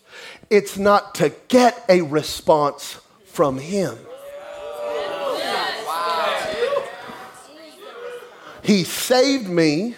it's 0.50 0.76
not 0.76 1.14
to 1.14 1.32
get 1.46 1.84
a 1.88 2.02
response 2.02 2.98
from 3.30 3.58
Him. 3.58 3.96
He 8.62 8.84
saved 8.84 9.48
me. 9.48 9.96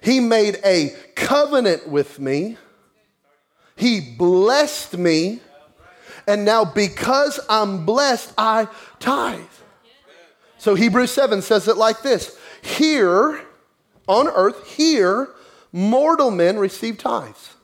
He 0.00 0.20
made 0.20 0.58
a 0.64 0.94
covenant 1.14 1.88
with 1.88 2.18
me. 2.18 2.56
He 3.76 4.00
blessed 4.00 4.96
me. 4.96 5.40
And 6.26 6.44
now, 6.44 6.64
because 6.64 7.40
I'm 7.48 7.84
blessed, 7.84 8.32
I 8.36 8.68
tithe. 8.98 9.40
So, 10.58 10.74
Hebrews 10.74 11.10
7 11.12 11.40
says 11.42 11.68
it 11.68 11.76
like 11.76 12.02
this 12.02 12.36
Here 12.62 13.40
on 14.06 14.28
earth, 14.28 14.66
here, 14.66 15.28
mortal 15.72 16.30
men 16.30 16.58
receive 16.58 16.98
tithes. 16.98 17.54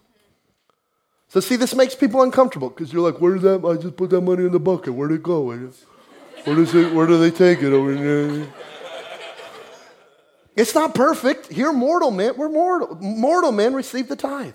So, 1.34 1.40
see, 1.40 1.56
this 1.56 1.74
makes 1.74 1.96
people 1.96 2.22
uncomfortable 2.22 2.68
because 2.68 2.92
you're 2.92 3.02
like, 3.02 3.20
where's 3.20 3.42
that? 3.42 3.64
I 3.64 3.74
just 3.74 3.96
put 3.96 4.10
that 4.10 4.20
money 4.20 4.44
in 4.44 4.52
the 4.52 4.60
bucket. 4.60 4.94
Where'd 4.94 5.10
it 5.10 5.24
go? 5.24 5.40
Where, 5.40 6.54
does 6.54 6.74
it, 6.76 6.92
where 6.92 7.08
do 7.08 7.18
they 7.18 7.32
take 7.32 7.60
it 7.60 7.72
over 7.72 7.92
there? 7.92 8.46
It's 10.54 10.76
not 10.76 10.94
perfect. 10.94 11.50
Here, 11.50 11.72
mortal 11.72 12.12
men, 12.12 12.36
we're 12.36 12.48
mortal. 12.48 12.94
Mortal 13.00 13.50
men 13.50 13.74
receive 13.74 14.06
the 14.06 14.14
tithe. 14.14 14.54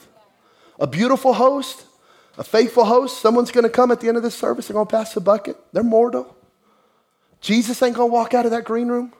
A 0.79 0.87
beautiful 0.87 1.33
host, 1.33 1.85
a 2.37 2.45
faithful 2.45 2.85
host, 2.85 3.19
someone's 3.19 3.51
going 3.51 3.65
to 3.65 3.69
come 3.69 3.91
at 3.91 3.99
the 3.99 4.07
end 4.07 4.15
of 4.15 4.23
this 4.23 4.35
service, 4.35 4.69
they're 4.69 4.73
going 4.73 4.87
to 4.87 4.89
pass 4.89 5.13
the 5.13 5.19
bucket. 5.19 5.57
They're 5.73 5.83
mortal. 5.83 6.33
Jesus 7.41 7.83
ain't 7.83 7.97
going 7.97 8.09
to 8.09 8.13
walk 8.13 8.33
out 8.33 8.45
of 8.45 8.51
that 8.51 8.63
green 8.63 8.87
room 8.87 9.11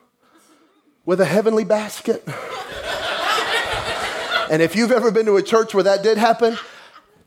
with 1.04 1.20
a 1.20 1.26
heavenly 1.26 1.64
basket. 1.64 2.26
and 4.50 4.62
if 4.62 4.74
you've 4.74 4.92
ever 4.92 5.10
been 5.10 5.26
to 5.26 5.36
a 5.36 5.42
church 5.42 5.74
where 5.74 5.84
that 5.84 6.02
did 6.02 6.16
happen, 6.16 6.56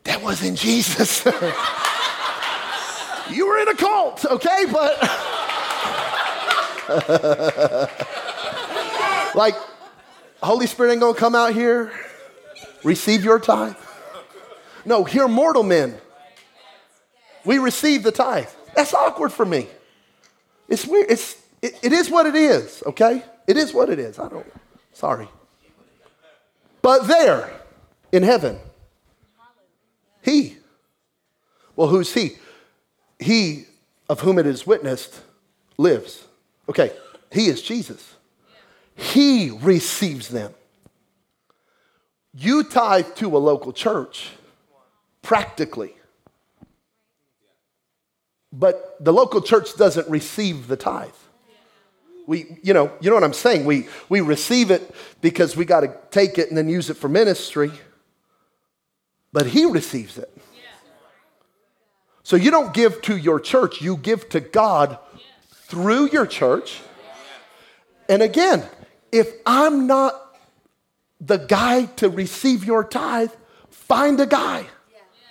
that 0.04 0.22
wasn't 0.22 0.58
Jesus. 0.58 1.26
you 3.30 3.48
were 3.48 3.58
in 3.60 3.70
a 3.70 3.76
cult, 3.76 4.26
okay? 4.26 4.66
But 4.72 5.02
like, 9.36 9.56
Holy 10.42 10.68
Spirit 10.68 10.92
ain't 10.92 11.02
gonna 11.02 11.18
come 11.18 11.36
out 11.36 11.54
here, 11.54 11.92
receive 12.84 13.24
your 13.24 13.40
tithe. 13.40 13.76
No, 14.86 15.04
here 15.04 15.28
mortal 15.28 15.64
men. 15.64 15.98
We 17.46 17.58
receive 17.58 18.04
the 18.04 18.12
tithe. 18.12 18.50
That's 18.76 18.94
awkward 18.94 19.32
for 19.32 19.46
me. 19.46 19.68
It's 20.68 20.86
weird. 20.86 21.10
It's, 21.10 21.42
it, 21.62 21.78
it 21.82 21.94
is 21.94 22.10
what 22.10 22.26
it 22.26 22.36
is, 22.36 22.84
okay? 22.86 23.24
It 23.48 23.58
is 23.58 23.74
what 23.74 23.90
it 23.90 24.00
is. 24.00 24.20
I 24.20 24.30
don't, 24.30 24.46
sorry. 24.94 25.28
But 26.82 27.08
there 27.08 27.50
in 28.12 28.24
heaven, 28.24 28.60
he. 30.24 30.58
Well, 31.76 31.88
who's 31.88 32.14
he? 32.14 32.38
He 33.20 33.66
of 34.10 34.22
whom 34.22 34.40
it 34.40 34.46
is 34.46 34.66
witnessed 34.66 35.22
lives. 35.78 36.26
Okay, 36.70 36.92
he 37.32 37.48
is 37.48 37.62
Jesus. 37.62 38.16
He 38.96 39.50
receives 39.50 40.30
them. 40.30 40.54
You 42.34 42.64
tithe 42.64 43.16
to 43.16 43.36
a 43.36 43.40
local 43.40 43.74
church, 43.74 44.30
practically. 45.22 45.94
But 48.52 48.98
the 49.04 49.12
local 49.12 49.42
church 49.42 49.76
doesn't 49.76 50.08
receive 50.10 50.68
the 50.68 50.78
tithe. 50.78 51.10
We, 52.26 52.58
you 52.64 52.74
know, 52.74 52.92
you 53.02 53.10
know 53.10 53.16
what 53.16 53.24
I'm 53.24 53.34
saying? 53.34 53.66
We, 53.66 53.88
we 54.10 54.22
receive 54.22 54.72
it 54.72 54.94
because 55.22 55.58
we 55.58 55.66
got 55.66 55.82
to 55.82 55.94
take 56.12 56.38
it 56.38 56.50
and 56.50 56.58
then 56.58 56.70
use 56.70 56.90
it 56.90 56.96
for 56.96 57.10
ministry. 57.10 57.72
But 59.34 59.48
he 59.48 59.66
receives 59.66 60.18
it. 60.18 60.32
So 62.22 62.38
you 62.38 62.52
don't 62.52 62.74
give 62.74 63.02
to 63.02 63.18
your 63.18 63.40
church, 63.40 63.82
you 63.82 63.98
give 63.98 64.30
to 64.30 64.40
God 64.40 64.98
through 65.52 66.10
your 66.12 66.26
church. 66.26 66.82
And 68.08 68.22
again, 68.22 68.64
if 69.12 69.34
I'm 69.46 69.88
not 69.88 70.38
the 71.20 71.38
guy 71.38 71.86
to 71.98 72.10
receive 72.10 72.64
your 72.64 72.84
tithe, 72.84 73.32
find 73.70 74.20
a 74.20 74.26
guy. 74.26 74.66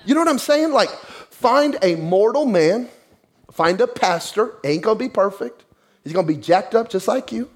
You 0.05 0.15
know 0.15 0.21
what 0.21 0.29
I'm 0.29 0.39
saying? 0.39 0.73
Like, 0.73 0.91
find 0.91 1.79
a 1.81 1.95
mortal 1.95 2.45
man, 2.45 2.89
find 3.53 3.81
a 3.81 3.87
pastor, 3.87 4.55
ain't 4.65 4.83
gonna 4.83 4.99
be 4.99 5.09
perfect. 5.09 5.65
He's 6.05 6.13
gonna 6.13 6.27
be 6.27 6.37
jacked 6.37 6.75
up 6.75 6.91
just 6.91 7.09
like 7.09 7.33
you. 7.33 7.51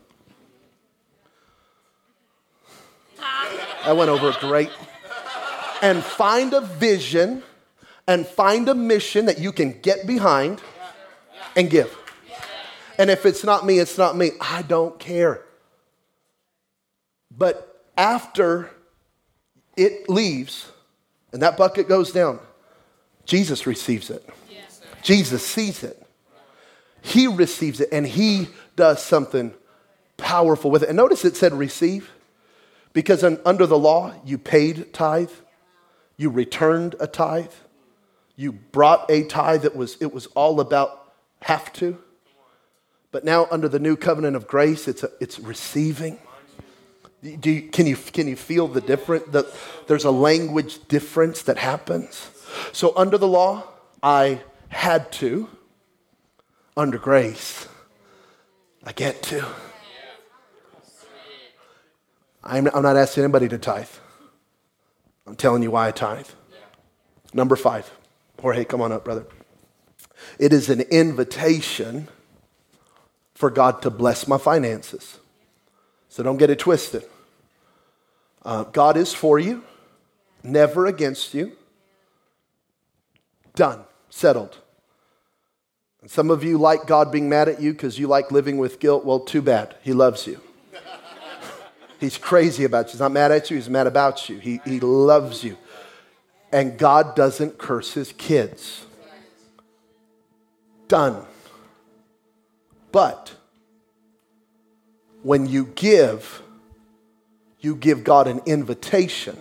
I 3.84 3.92
went 3.92 4.10
over 4.10 4.32
great. 4.40 4.70
And 5.82 6.02
find 6.02 6.52
a 6.54 6.60
vision 6.60 7.42
and 8.06 8.26
find 8.26 8.68
a 8.68 8.74
mission 8.74 9.26
that 9.26 9.38
you 9.38 9.52
can 9.52 9.80
get 9.80 10.06
behind 10.06 10.60
and 11.54 11.68
give. 11.68 11.96
And 12.98 13.10
if 13.10 13.26
it's 13.26 13.44
not 13.44 13.66
me, 13.66 13.78
it's 13.78 13.98
not 13.98 14.16
me. 14.16 14.30
I 14.40 14.62
don't 14.62 14.98
care. 14.98 15.42
But 17.36 17.84
after 17.96 18.70
it 19.76 20.08
leaves 20.08 20.70
and 21.32 21.42
that 21.42 21.56
bucket 21.56 21.88
goes 21.88 22.12
down, 22.12 22.40
Jesus 23.24 23.66
receives 23.66 24.08
it. 24.08 24.26
Jesus 25.02 25.46
sees 25.46 25.82
it. 25.82 26.02
He 27.02 27.26
receives 27.26 27.80
it 27.80 27.88
and 27.92 28.06
he 28.06 28.48
does 28.74 29.02
something 29.02 29.54
powerful 30.16 30.70
with 30.70 30.82
it. 30.82 30.88
And 30.88 30.96
notice 30.96 31.24
it 31.24 31.36
said 31.36 31.52
receive 31.52 32.10
because 32.92 33.22
under 33.22 33.66
the 33.66 33.78
law, 33.78 34.14
you 34.24 34.38
paid 34.38 34.92
tithe, 34.92 35.30
you 36.16 36.30
returned 36.30 36.94
a 37.00 37.06
tithe, 37.06 37.52
you 38.36 38.52
brought 38.52 39.10
a 39.10 39.24
tithe 39.24 39.62
that 39.62 39.76
was, 39.76 39.96
it 40.00 40.12
was 40.12 40.26
all 40.28 40.60
about 40.60 41.12
have 41.42 41.72
to. 41.74 41.98
But 43.12 43.24
now, 43.24 43.46
under 43.50 43.68
the 43.68 43.78
new 43.78 43.96
covenant 43.96 44.36
of 44.36 44.46
grace, 44.46 44.88
it's, 44.88 45.02
a, 45.02 45.10
it's 45.20 45.38
receiving. 45.38 46.18
You, 47.22 47.62
can, 47.62 47.86
you, 47.86 47.96
can 47.96 48.28
you 48.28 48.36
feel 48.36 48.68
the 48.68 48.80
difference? 48.80 49.24
The, 49.30 49.50
there's 49.86 50.04
a 50.04 50.10
language 50.10 50.86
difference 50.88 51.42
that 51.42 51.56
happens. 51.56 52.30
So, 52.72 52.92
under 52.96 53.16
the 53.16 53.28
law, 53.28 53.64
I 54.02 54.42
had 54.68 55.10
to. 55.12 55.48
Under 56.76 56.98
grace, 56.98 57.68
I 58.84 58.92
get 58.92 59.22
to. 59.24 59.46
I'm 62.44 62.64
not 62.64 62.96
asking 62.96 63.24
anybody 63.24 63.48
to 63.48 63.56
tithe. 63.56 63.88
I'm 65.26 65.36
telling 65.36 65.62
you 65.62 65.70
why 65.70 65.88
I 65.88 65.90
tithe. 65.90 66.28
Number 67.34 67.56
five. 67.56 67.90
Jorge, 68.40 68.64
come 68.64 68.80
on 68.80 68.92
up, 68.92 69.04
brother. 69.04 69.26
It 70.38 70.52
is 70.52 70.68
an 70.68 70.82
invitation 70.82 72.08
for 73.34 73.50
God 73.50 73.82
to 73.82 73.90
bless 73.90 74.26
my 74.26 74.38
finances. 74.38 75.18
So 76.08 76.22
don't 76.22 76.36
get 76.36 76.50
it 76.50 76.58
twisted. 76.58 77.04
Uh, 78.42 78.64
God 78.64 78.96
is 78.96 79.12
for 79.12 79.38
you, 79.38 79.64
never 80.42 80.86
against 80.86 81.34
you. 81.34 81.52
Done, 83.54 83.80
settled. 84.08 84.58
And 86.00 86.10
some 86.10 86.30
of 86.30 86.44
you 86.44 86.56
like 86.56 86.86
God 86.86 87.10
being 87.10 87.28
mad 87.28 87.48
at 87.48 87.60
you 87.60 87.72
because 87.72 87.98
you 87.98 88.06
like 88.06 88.30
living 88.30 88.58
with 88.58 88.78
guilt. 88.78 89.04
Well, 89.04 89.20
too 89.20 89.42
bad. 89.42 89.74
He 89.82 89.92
loves 89.92 90.26
you. 90.26 90.40
He's 91.98 92.18
crazy 92.18 92.64
about 92.64 92.86
you. 92.86 92.92
He's 92.92 93.00
not 93.00 93.12
mad 93.12 93.32
at 93.32 93.50
you, 93.50 93.56
he's 93.56 93.70
mad 93.70 93.86
about 93.86 94.28
you. 94.28 94.38
He, 94.38 94.60
he 94.64 94.80
loves 94.80 95.42
you. 95.42 95.56
And 96.52 96.78
God 96.78 97.16
doesn't 97.16 97.58
curse 97.58 97.94
his 97.94 98.12
kids. 98.12 98.84
Done. 100.88 101.24
But 102.92 103.34
when 105.22 105.46
you 105.46 105.66
give, 105.74 106.42
you 107.60 107.74
give 107.74 108.04
God 108.04 108.28
an 108.28 108.40
invitation 108.46 109.36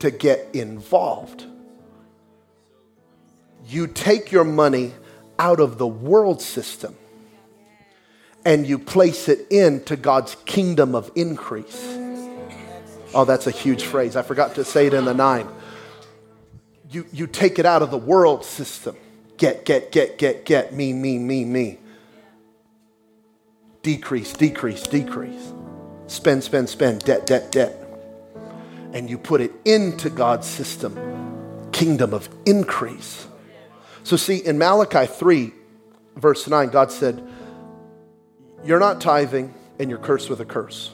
to 0.00 0.10
get 0.10 0.46
involved. 0.52 1.46
You 3.66 3.86
take 3.86 4.30
your 4.30 4.44
money 4.44 4.92
out 5.38 5.58
of 5.58 5.78
the 5.78 5.86
world 5.86 6.42
system 6.42 6.96
and 8.48 8.66
you 8.66 8.78
place 8.78 9.28
it 9.28 9.46
into 9.50 9.94
God's 9.94 10.34
kingdom 10.46 10.94
of 10.94 11.10
increase. 11.14 11.98
Oh, 13.12 13.26
that's 13.26 13.46
a 13.46 13.50
huge 13.50 13.82
phrase. 13.82 14.16
I 14.16 14.22
forgot 14.22 14.54
to 14.54 14.64
say 14.64 14.86
it 14.86 14.94
in 14.94 15.04
the 15.04 15.12
nine. 15.12 15.46
You, 16.90 17.04
you 17.12 17.26
take 17.26 17.58
it 17.58 17.66
out 17.66 17.82
of 17.82 17.90
the 17.90 17.98
world 17.98 18.46
system. 18.46 18.96
Get, 19.36 19.66
get, 19.66 19.92
get, 19.92 20.16
get, 20.16 20.46
get, 20.46 20.72
me, 20.72 20.94
me, 20.94 21.18
me, 21.18 21.44
me. 21.44 21.78
Decrease, 23.82 24.32
decrease, 24.32 24.82
decrease. 24.84 25.52
Spend, 26.06 26.42
spend, 26.42 26.70
spend, 26.70 27.04
debt, 27.04 27.26
debt, 27.26 27.52
debt. 27.52 27.76
And 28.94 29.10
you 29.10 29.18
put 29.18 29.42
it 29.42 29.52
into 29.66 30.08
God's 30.08 30.46
system, 30.46 31.68
kingdom 31.72 32.14
of 32.14 32.30
increase. 32.46 33.26
So, 34.04 34.16
see, 34.16 34.38
in 34.38 34.56
Malachi 34.56 35.04
3, 35.04 35.52
verse 36.16 36.48
9, 36.48 36.70
God 36.70 36.90
said, 36.90 37.22
You're 38.64 38.80
not 38.80 39.00
tithing 39.00 39.54
and 39.78 39.88
you're 39.88 39.98
cursed 39.98 40.28
with 40.30 40.40
a 40.40 40.44
curse. 40.44 40.90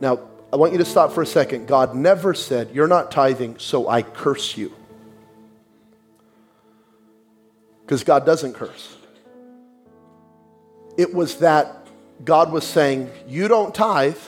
Now, 0.00 0.20
I 0.52 0.56
want 0.56 0.72
you 0.72 0.78
to 0.78 0.84
stop 0.84 1.12
for 1.12 1.22
a 1.22 1.26
second. 1.26 1.66
God 1.66 1.94
never 1.94 2.32
said, 2.32 2.70
You're 2.72 2.88
not 2.88 3.10
tithing, 3.10 3.58
so 3.58 3.88
I 3.88 4.02
curse 4.02 4.56
you. 4.56 4.72
Because 7.82 8.04
God 8.04 8.24
doesn't 8.24 8.54
curse. 8.54 8.96
It 10.96 11.12
was 11.12 11.38
that 11.38 11.86
God 12.24 12.52
was 12.52 12.64
saying, 12.64 13.10
You 13.28 13.48
don't 13.48 13.74
tithe, 13.74 14.18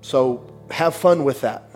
so 0.00 0.52
have 0.70 0.94
fun 0.94 1.24
with 1.24 1.42
that. 1.42 1.69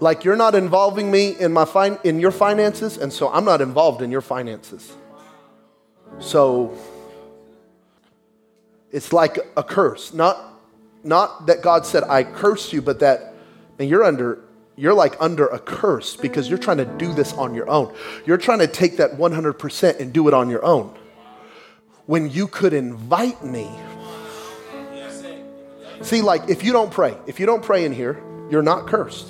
Like 0.00 0.24
you're 0.24 0.36
not 0.36 0.54
involving 0.54 1.10
me 1.10 1.36
in 1.38 1.52
my 1.52 1.64
fin- 1.66 1.98
in 2.04 2.20
your 2.20 2.30
finances, 2.30 2.96
and 2.96 3.12
so 3.12 3.28
I'm 3.28 3.44
not 3.44 3.60
involved 3.60 4.02
in 4.02 4.10
your 4.10 4.22
finances. 4.22 4.92
So 6.18 6.74
it's 8.90 9.12
like 9.12 9.38
a 9.56 9.62
curse. 9.62 10.12
Not, 10.12 10.38
not 11.04 11.46
that 11.46 11.62
God 11.62 11.86
said, 11.86 12.02
I 12.04 12.24
curse 12.24 12.72
you, 12.72 12.82
but 12.82 13.00
that 13.00 13.34
and 13.78 13.88
you're 13.88 14.04
under 14.04 14.44
you're 14.76 14.94
like 14.94 15.16
under 15.20 15.46
a 15.46 15.58
curse 15.58 16.16
because 16.16 16.48
you're 16.48 16.58
trying 16.58 16.78
to 16.78 16.86
do 16.86 17.12
this 17.12 17.34
on 17.34 17.54
your 17.54 17.68
own. 17.68 17.94
You're 18.24 18.38
trying 18.38 18.60
to 18.60 18.66
take 18.66 18.96
that 18.96 19.12
100% 19.12 20.00
and 20.00 20.10
do 20.10 20.26
it 20.26 20.32
on 20.32 20.48
your 20.48 20.64
own. 20.64 20.96
When 22.06 22.30
you 22.30 22.46
could 22.46 22.72
invite 22.72 23.44
me. 23.44 23.70
See, 26.00 26.22
like 26.22 26.48
if 26.48 26.64
you 26.64 26.72
don't 26.72 26.90
pray, 26.90 27.14
if 27.26 27.38
you 27.38 27.44
don't 27.44 27.62
pray 27.62 27.84
in 27.84 27.92
here, 27.92 28.22
you're 28.50 28.62
not 28.62 28.86
cursed. 28.86 29.26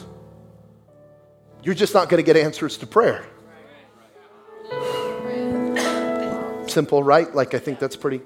You're 1.63 1.75
just 1.75 1.95
not 1.95 2.09
going 2.09 2.23
to 2.23 2.27
get 2.27 2.37
answers 2.37 2.79
to 2.79 2.87
prayer. 2.87 3.25
Simple, 6.67 7.03
right? 7.03 7.35
Like 7.35 7.55
I 7.55 7.59
think 7.59 7.79
that's 7.79 7.97
pretty 7.97 8.23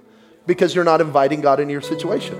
because 0.46 0.74
you're 0.74 0.84
not 0.84 1.00
inviting 1.00 1.40
God 1.40 1.60
into 1.60 1.72
your 1.72 1.80
situation. 1.80 2.38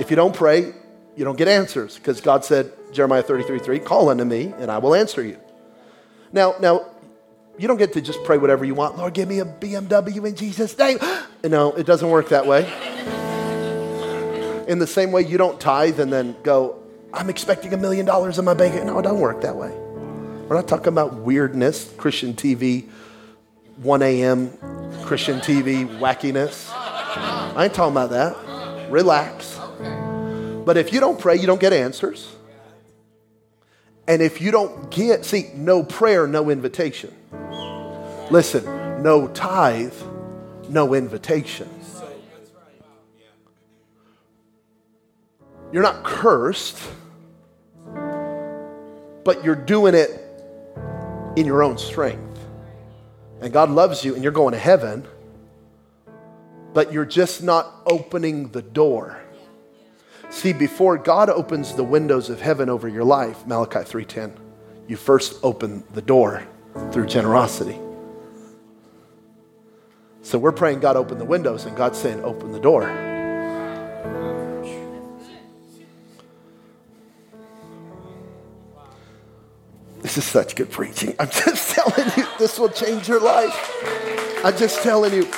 If 0.00 0.10
you 0.10 0.16
don't 0.16 0.34
pray, 0.34 0.74
you 1.16 1.24
don't 1.24 1.38
get 1.38 1.48
answers 1.48 1.96
because 1.96 2.20
God 2.20 2.44
said, 2.44 2.72
Jeremiah 2.92 3.22
33 3.22 3.58
3, 3.60 3.78
call 3.80 4.08
unto 4.08 4.24
me 4.24 4.52
and 4.58 4.70
I 4.70 4.78
will 4.78 4.94
answer 4.94 5.22
you. 5.22 5.38
Now, 6.32 6.54
now, 6.60 6.86
you 7.58 7.66
don't 7.68 7.78
get 7.78 7.94
to 7.94 8.02
just 8.02 8.22
pray 8.24 8.36
whatever 8.36 8.64
you 8.64 8.74
want. 8.74 8.98
Lord, 8.98 9.14
give 9.14 9.28
me 9.28 9.40
a 9.40 9.46
BMW 9.46 10.26
in 10.26 10.34
Jesus' 10.34 10.76
name. 10.76 10.98
no, 11.44 11.72
it 11.72 11.86
doesn't 11.86 12.10
work 12.10 12.28
that 12.28 12.46
way. 12.46 12.64
In 14.68 14.78
the 14.78 14.86
same 14.86 15.12
way, 15.12 15.22
you 15.22 15.38
don't 15.38 15.58
tithe 15.58 16.00
and 16.00 16.12
then 16.12 16.36
go, 16.42 16.82
I'm 17.14 17.30
expecting 17.30 17.72
a 17.72 17.76
million 17.78 18.04
dollars 18.04 18.38
in 18.38 18.44
my 18.44 18.52
bank. 18.52 18.74
No, 18.84 18.98
it 18.98 19.02
doesn't 19.02 19.20
work 19.20 19.40
that 19.42 19.56
way. 19.56 19.85
We're 20.48 20.54
not 20.54 20.68
talking 20.68 20.88
about 20.88 21.14
weirdness, 21.14 21.92
Christian 21.96 22.34
TV, 22.34 22.88
1 23.78 24.02
a.m. 24.02 24.56
Christian 25.02 25.40
TV 25.40 25.88
wackiness. 25.98 26.70
I 26.72 27.64
ain't 27.64 27.74
talking 27.74 27.90
about 27.90 28.10
that. 28.10 28.88
Relax. 28.88 29.58
But 30.64 30.76
if 30.76 30.92
you 30.92 31.00
don't 31.00 31.18
pray, 31.18 31.34
you 31.34 31.48
don't 31.48 31.60
get 31.60 31.72
answers. 31.72 32.32
And 34.06 34.22
if 34.22 34.40
you 34.40 34.52
don't 34.52 34.88
get, 34.88 35.24
see, 35.24 35.50
no 35.52 35.82
prayer, 35.82 36.28
no 36.28 36.48
invitation. 36.48 37.12
Listen, 38.30 39.02
no 39.02 39.26
tithe, 39.26 39.94
no 40.68 40.94
invitation. 40.94 41.68
You're 45.72 45.82
not 45.82 46.04
cursed, 46.04 46.80
but 49.24 49.42
you're 49.42 49.56
doing 49.56 49.96
it 49.96 50.22
in 51.36 51.46
your 51.46 51.62
own 51.62 51.78
strength. 51.78 52.40
And 53.40 53.52
God 53.52 53.70
loves 53.70 54.04
you 54.04 54.14
and 54.14 54.22
you're 54.22 54.32
going 54.32 54.52
to 54.52 54.58
heaven 54.58 55.06
but 56.76 56.92
you're 56.92 57.06
just 57.06 57.42
not 57.42 57.72
opening 57.86 58.48
the 58.48 58.60
door. 58.60 59.18
See, 60.28 60.52
before 60.52 60.98
God 60.98 61.30
opens 61.30 61.74
the 61.74 61.82
windows 61.82 62.28
of 62.28 62.42
heaven 62.42 62.68
over 62.68 62.86
your 62.86 63.02
life, 63.02 63.46
Malachi 63.46 63.78
3:10, 63.78 64.34
you 64.86 64.94
first 64.94 65.42
open 65.42 65.84
the 65.94 66.02
door 66.02 66.42
through 66.92 67.06
generosity. 67.06 67.80
So 70.20 70.36
we're 70.38 70.52
praying 70.52 70.80
God 70.80 70.96
open 70.96 71.16
the 71.16 71.24
windows 71.24 71.64
and 71.64 71.74
God's 71.74 71.96
saying 71.96 72.22
open 72.22 72.52
the 72.52 72.60
door. 72.60 73.05
This 80.06 80.18
is 80.18 80.24
such 80.24 80.54
good 80.54 80.70
preaching. 80.70 81.16
I'm 81.18 81.28
just 81.28 81.70
telling 81.74 82.12
you, 82.16 82.24
this 82.38 82.60
will 82.60 82.68
change 82.68 83.08
your 83.08 83.18
life. 83.18 83.72
I'm 84.44 84.56
just 84.56 84.80
telling 84.84 85.12
you. 85.12 85.28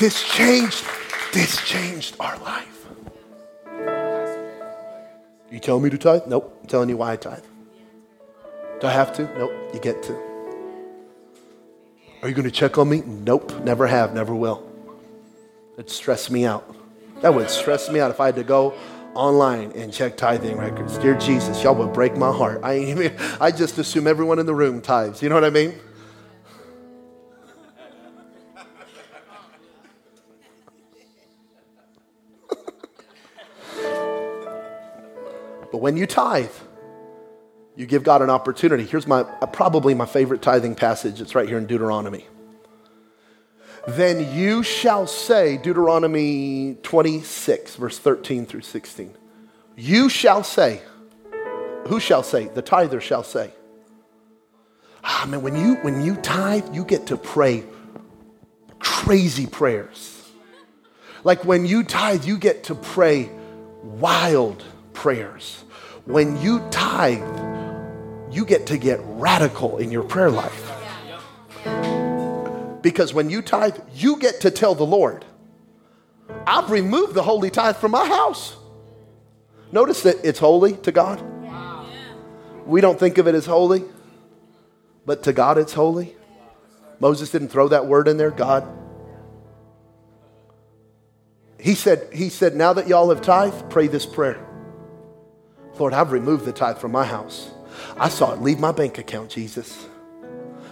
This 0.00 0.24
changed, 0.24 0.84
this 1.32 1.56
changed 1.64 2.16
our 2.18 2.36
life. 2.38 2.88
You 5.52 5.60
tell 5.60 5.78
me 5.78 5.88
to 5.88 5.96
tithe? 5.96 6.22
Nope. 6.26 6.58
I'm 6.62 6.66
telling 6.66 6.88
you 6.88 6.96
why 6.96 7.12
I 7.12 7.16
tithe. 7.16 7.44
Do 8.80 8.88
I 8.88 8.90
have 8.90 9.12
to? 9.18 9.22
Nope. 9.38 9.52
You 9.72 9.78
get 9.78 10.02
to. 10.02 10.14
Are 12.22 12.28
you 12.28 12.34
going 12.34 12.42
to 12.42 12.50
check 12.50 12.78
on 12.78 12.88
me? 12.88 13.02
Nope. 13.06 13.56
Never 13.60 13.86
have, 13.86 14.12
never 14.12 14.34
will. 14.34 14.68
It 15.78 15.90
stressed 15.90 16.32
me 16.32 16.44
out. 16.44 16.74
That 17.20 17.32
would 17.32 17.50
stress 17.50 17.88
me 17.88 18.00
out 18.00 18.10
if 18.10 18.18
I 18.18 18.26
had 18.26 18.34
to 18.34 18.42
go 18.42 18.74
online 19.16 19.72
and 19.72 19.92
check 19.92 20.16
tithing 20.16 20.56
records. 20.58 20.98
Dear 20.98 21.16
Jesus, 21.16 21.62
y'all 21.62 21.74
would 21.74 21.92
break 21.92 22.16
my 22.16 22.30
heart. 22.30 22.60
I, 22.62 23.12
I 23.40 23.50
just 23.50 23.78
assume 23.78 24.06
everyone 24.06 24.38
in 24.38 24.46
the 24.46 24.54
room 24.54 24.80
tithes. 24.80 25.22
You 25.22 25.28
know 25.28 25.34
what 25.34 25.44
I 25.44 25.50
mean? 25.50 25.74
But 35.72 35.78
when 35.82 35.96
you 35.96 36.06
tithe, 36.06 36.50
you 37.74 37.84
give 37.84 38.02
God 38.02 38.22
an 38.22 38.30
opportunity. 38.30 38.84
Here's 38.84 39.06
my 39.06 39.24
probably 39.24 39.94
my 39.94 40.06
favorite 40.06 40.40
tithing 40.40 40.74
passage. 40.74 41.20
It's 41.20 41.34
right 41.34 41.48
here 41.48 41.58
in 41.58 41.66
Deuteronomy. 41.66 42.26
Then 43.88 44.36
you 44.36 44.62
shall 44.62 45.06
say, 45.06 45.56
Deuteronomy 45.56 46.76
26, 46.82 47.76
verse 47.76 47.98
13 47.98 48.46
through 48.46 48.62
16. 48.62 49.14
You 49.76 50.08
shall 50.08 50.42
say, 50.42 50.82
who 51.86 52.00
shall 52.00 52.22
say? 52.22 52.48
The 52.48 52.62
tither 52.62 53.00
shall 53.00 53.22
say. 53.22 53.52
Ah, 55.04 55.26
man, 55.28 55.42
when 55.42 55.54
you 55.54 55.76
when 55.82 56.02
you 56.02 56.16
tithe, 56.16 56.74
you 56.74 56.84
get 56.84 57.06
to 57.06 57.16
pray 57.16 57.64
crazy 58.80 59.46
prayers. 59.46 60.28
Like 61.22 61.44
when 61.44 61.64
you 61.64 61.84
tithe, 61.84 62.24
you 62.24 62.38
get 62.38 62.64
to 62.64 62.74
pray 62.74 63.30
wild 63.82 64.64
prayers 64.94 65.64
when 66.06 66.40
you 66.40 66.60
tithe, 66.70 67.20
you 68.32 68.44
get 68.44 68.66
to 68.66 68.78
get 68.78 69.00
radical 69.02 69.78
in 69.78 69.90
your 69.90 70.04
prayer 70.04 70.30
life. 70.30 70.65
Because 72.86 73.12
when 73.12 73.30
you 73.30 73.42
tithe, 73.42 73.76
you 73.96 74.16
get 74.20 74.42
to 74.42 74.50
tell 74.52 74.76
the 74.76 74.86
Lord, 74.86 75.24
I've 76.46 76.70
removed 76.70 77.14
the 77.14 77.22
holy 77.24 77.50
tithe 77.50 77.74
from 77.78 77.90
my 77.90 78.06
house. 78.06 78.54
Notice 79.72 80.04
that 80.04 80.24
it's 80.24 80.38
holy 80.38 80.74
to 80.76 80.92
God. 80.92 81.20
We 82.64 82.80
don't 82.80 82.96
think 82.96 83.18
of 83.18 83.26
it 83.26 83.34
as 83.34 83.44
holy, 83.44 83.82
but 85.04 85.24
to 85.24 85.32
God 85.32 85.58
it's 85.58 85.72
holy. 85.72 86.14
Moses 87.00 87.28
didn't 87.28 87.48
throw 87.48 87.66
that 87.66 87.86
word 87.86 88.06
in 88.06 88.18
there, 88.18 88.30
God. 88.30 88.64
He 91.58 91.74
said, 91.74 92.08
he 92.12 92.28
said, 92.28 92.54
now 92.54 92.72
that 92.74 92.86
y'all 92.86 93.08
have 93.08 93.20
tithe, 93.20 93.68
pray 93.68 93.88
this 93.88 94.06
prayer. 94.06 94.46
Lord, 95.76 95.92
I've 95.92 96.12
removed 96.12 96.44
the 96.44 96.52
tithe 96.52 96.78
from 96.78 96.92
my 96.92 97.04
house. 97.04 97.50
I 97.96 98.08
saw 98.10 98.32
it 98.32 98.42
leave 98.42 98.60
my 98.60 98.70
bank 98.70 98.98
account, 98.98 99.30
Jesus. 99.30 99.88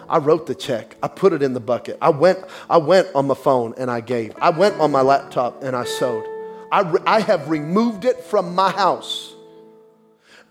I 0.08 0.18
wrote 0.18 0.46
the 0.46 0.54
check. 0.54 0.96
I 1.02 1.08
put 1.08 1.32
it 1.32 1.42
in 1.42 1.54
the 1.54 1.60
bucket. 1.60 1.98
I 2.00 2.10
went, 2.10 2.38
I 2.68 2.78
went 2.78 3.08
on 3.14 3.26
my 3.26 3.34
phone 3.34 3.74
and 3.78 3.90
I 3.90 4.00
gave. 4.00 4.34
I 4.40 4.50
went 4.50 4.80
on 4.80 4.90
my 4.90 5.00
laptop 5.00 5.62
and 5.62 5.74
I 5.74 5.84
sowed. 5.84 6.24
I, 6.70 6.80
re- 6.80 7.00
I 7.06 7.20
have 7.20 7.48
removed 7.48 8.04
it 8.04 8.20
from 8.20 8.54
my 8.54 8.70
house. 8.70 9.34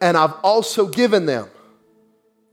And 0.01 0.17
I've 0.17 0.33
also 0.43 0.87
given 0.87 1.25
them, 1.25 1.49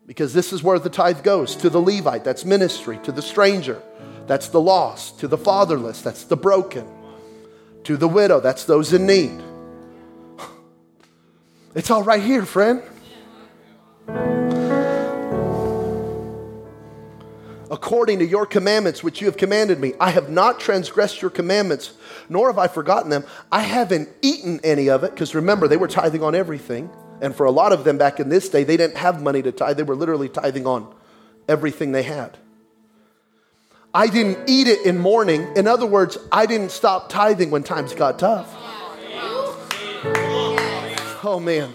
because 0.07 0.33
this 0.33 0.53
is 0.53 0.63
where 0.63 0.79
the 0.79 0.91
tithe 0.91 1.23
goes 1.23 1.57
to 1.57 1.71
the 1.71 1.81
Levite, 1.81 2.25
that's 2.25 2.45
ministry, 2.45 2.99
to 3.05 3.13
the 3.13 3.23
stranger, 3.23 3.81
that's 4.27 4.49
the 4.49 4.61
lost, 4.61 5.21
to 5.21 5.29
the 5.29 5.39
fatherless, 5.39 6.03
that's 6.03 6.25
the 6.25 6.37
broken, 6.37 6.87
to 7.85 7.97
the 7.97 8.09
widow, 8.09 8.41
that's 8.41 8.65
those 8.65 8.93
in 8.93 9.07
need. 9.07 9.41
It's 11.75 11.91
all 11.91 12.03
right 12.03 12.23
here, 12.23 12.45
friend. 12.45 12.83
According 17.71 18.19
to 18.19 18.27
your 18.27 18.45
commandments 18.47 19.03
which 19.03 19.21
you 19.21 19.27
have 19.27 19.37
commanded 19.37 19.79
me. 19.79 19.93
I 20.01 20.11
have 20.11 20.29
not 20.29 20.59
transgressed 20.61 21.23
your 21.23 21.31
commandments, 21.31 21.93
nor 22.29 22.49
have 22.49 22.59
I 22.59 22.67
forgotten 22.67 23.11
them. 23.11 23.25
I 23.53 23.61
haven't 23.61 24.09
eaten 24.23 24.61
any 24.65 24.91
of 24.91 25.05
it, 25.05 25.13
because 25.13 25.35
remember, 25.35 25.69
they 25.69 25.77
were 25.77 25.89
tithing 25.89 26.23
on 26.23 26.35
everything. 26.35 26.91
And 27.21 27.35
for 27.35 27.47
a 27.47 27.51
lot 27.51 27.73
of 27.73 27.85
them 27.85 27.99
back 27.99 28.19
in 28.19 28.29
this 28.29 28.49
day, 28.49 28.65
they 28.65 28.77
didn't 28.77 28.97
have 28.97 29.23
money 29.23 29.43
to 29.43 29.53
tithe. 29.53 29.77
They 29.77 29.83
were 29.83 29.95
literally 29.95 30.29
tithing 30.29 30.67
on 30.67 30.93
everything 31.49 31.93
they 31.93 32.03
had. 32.03 32.39
I 33.93 34.07
didn't 34.07 34.49
eat 34.49 34.69
it 34.69 34.87
in 34.87 34.99
mourning. 34.99 35.49
In 35.57 35.67
other 35.67 35.87
words, 35.87 36.17
I 36.31 36.47
didn't 36.47 36.71
stop 36.71 37.09
tithing 37.09 37.51
when 37.51 37.63
times 37.63 37.93
got 37.93 38.19
tough. 38.19 38.49
Oh, 41.23 41.41
man. 41.43 41.75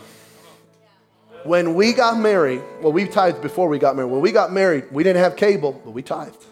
When 1.46 1.76
we 1.76 1.94
got 1.94 2.18
married, 2.18 2.64
well, 2.82 2.92
we 2.92 3.08
tithed 3.08 3.40
before 3.40 3.70
we 3.70 3.78
got 3.78 3.96
married. 3.96 4.10
When 4.10 4.20
we 4.20 4.32
got 4.32 4.52
married, 4.52 4.86
we 4.92 5.04
didn't 5.04 5.22
have 5.22 5.36
cable, 5.36 5.80
but 5.86 5.92
we 5.92 6.02
tithed. 6.02 6.44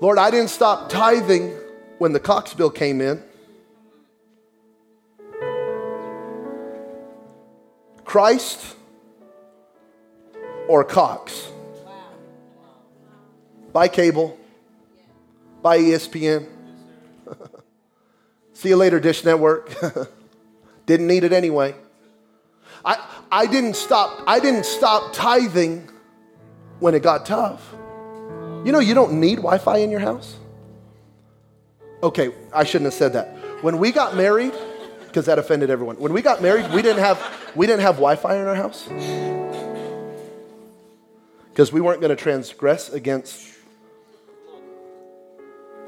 Lord, 0.00 0.18
I 0.18 0.30
didn't 0.30 0.50
stop 0.50 0.88
tithing 0.88 1.52
when 1.98 2.12
the 2.12 2.20
Cox 2.20 2.54
bill 2.54 2.70
came 2.70 3.00
in. 3.00 3.20
Christ 8.04 8.76
or 10.68 10.84
Cox? 10.84 11.48
Bye 13.72 13.88
cable, 13.88 14.38
bye 15.60 15.78
ESPN. 15.78 16.46
See 18.52 18.68
you 18.68 18.76
later, 18.76 19.00
Dish 19.00 19.24
Network. 19.24 19.74
Didn't 20.86 21.08
need 21.08 21.24
it 21.24 21.32
anyway. 21.32 21.74
I, 22.84 23.04
I 23.30 23.46
didn't 23.46 23.76
stop, 23.76 24.22
I 24.26 24.40
didn't 24.40 24.66
stop 24.66 25.12
tithing 25.12 25.88
when 26.80 26.94
it 26.94 27.02
got 27.02 27.26
tough. 27.26 27.74
You 28.64 28.72
know, 28.72 28.80
you 28.80 28.94
don't 28.94 29.20
need 29.20 29.36
Wi 29.36 29.58
Fi 29.58 29.78
in 29.78 29.90
your 29.90 30.00
house. 30.00 30.36
Okay, 32.02 32.32
I 32.52 32.64
shouldn't 32.64 32.86
have 32.86 32.94
said 32.94 33.12
that. 33.12 33.28
When 33.62 33.78
we 33.78 33.92
got 33.92 34.16
married, 34.16 34.52
because 35.06 35.26
that 35.26 35.38
offended 35.38 35.68
everyone. 35.68 35.96
When 35.96 36.14
we 36.14 36.22
got 36.22 36.40
married, 36.40 36.72
we 36.72 36.80
didn't 36.80 37.00
have, 37.00 37.20
we 37.54 37.66
didn't 37.66 37.82
have 37.82 37.96
Wi 37.96 38.16
Fi 38.16 38.34
in 38.34 38.46
our 38.46 38.54
house 38.54 38.88
because 41.50 41.70
we 41.70 41.82
weren't 41.82 42.00
going 42.00 42.16
to 42.16 42.16
transgress 42.16 42.88
against. 42.88 43.50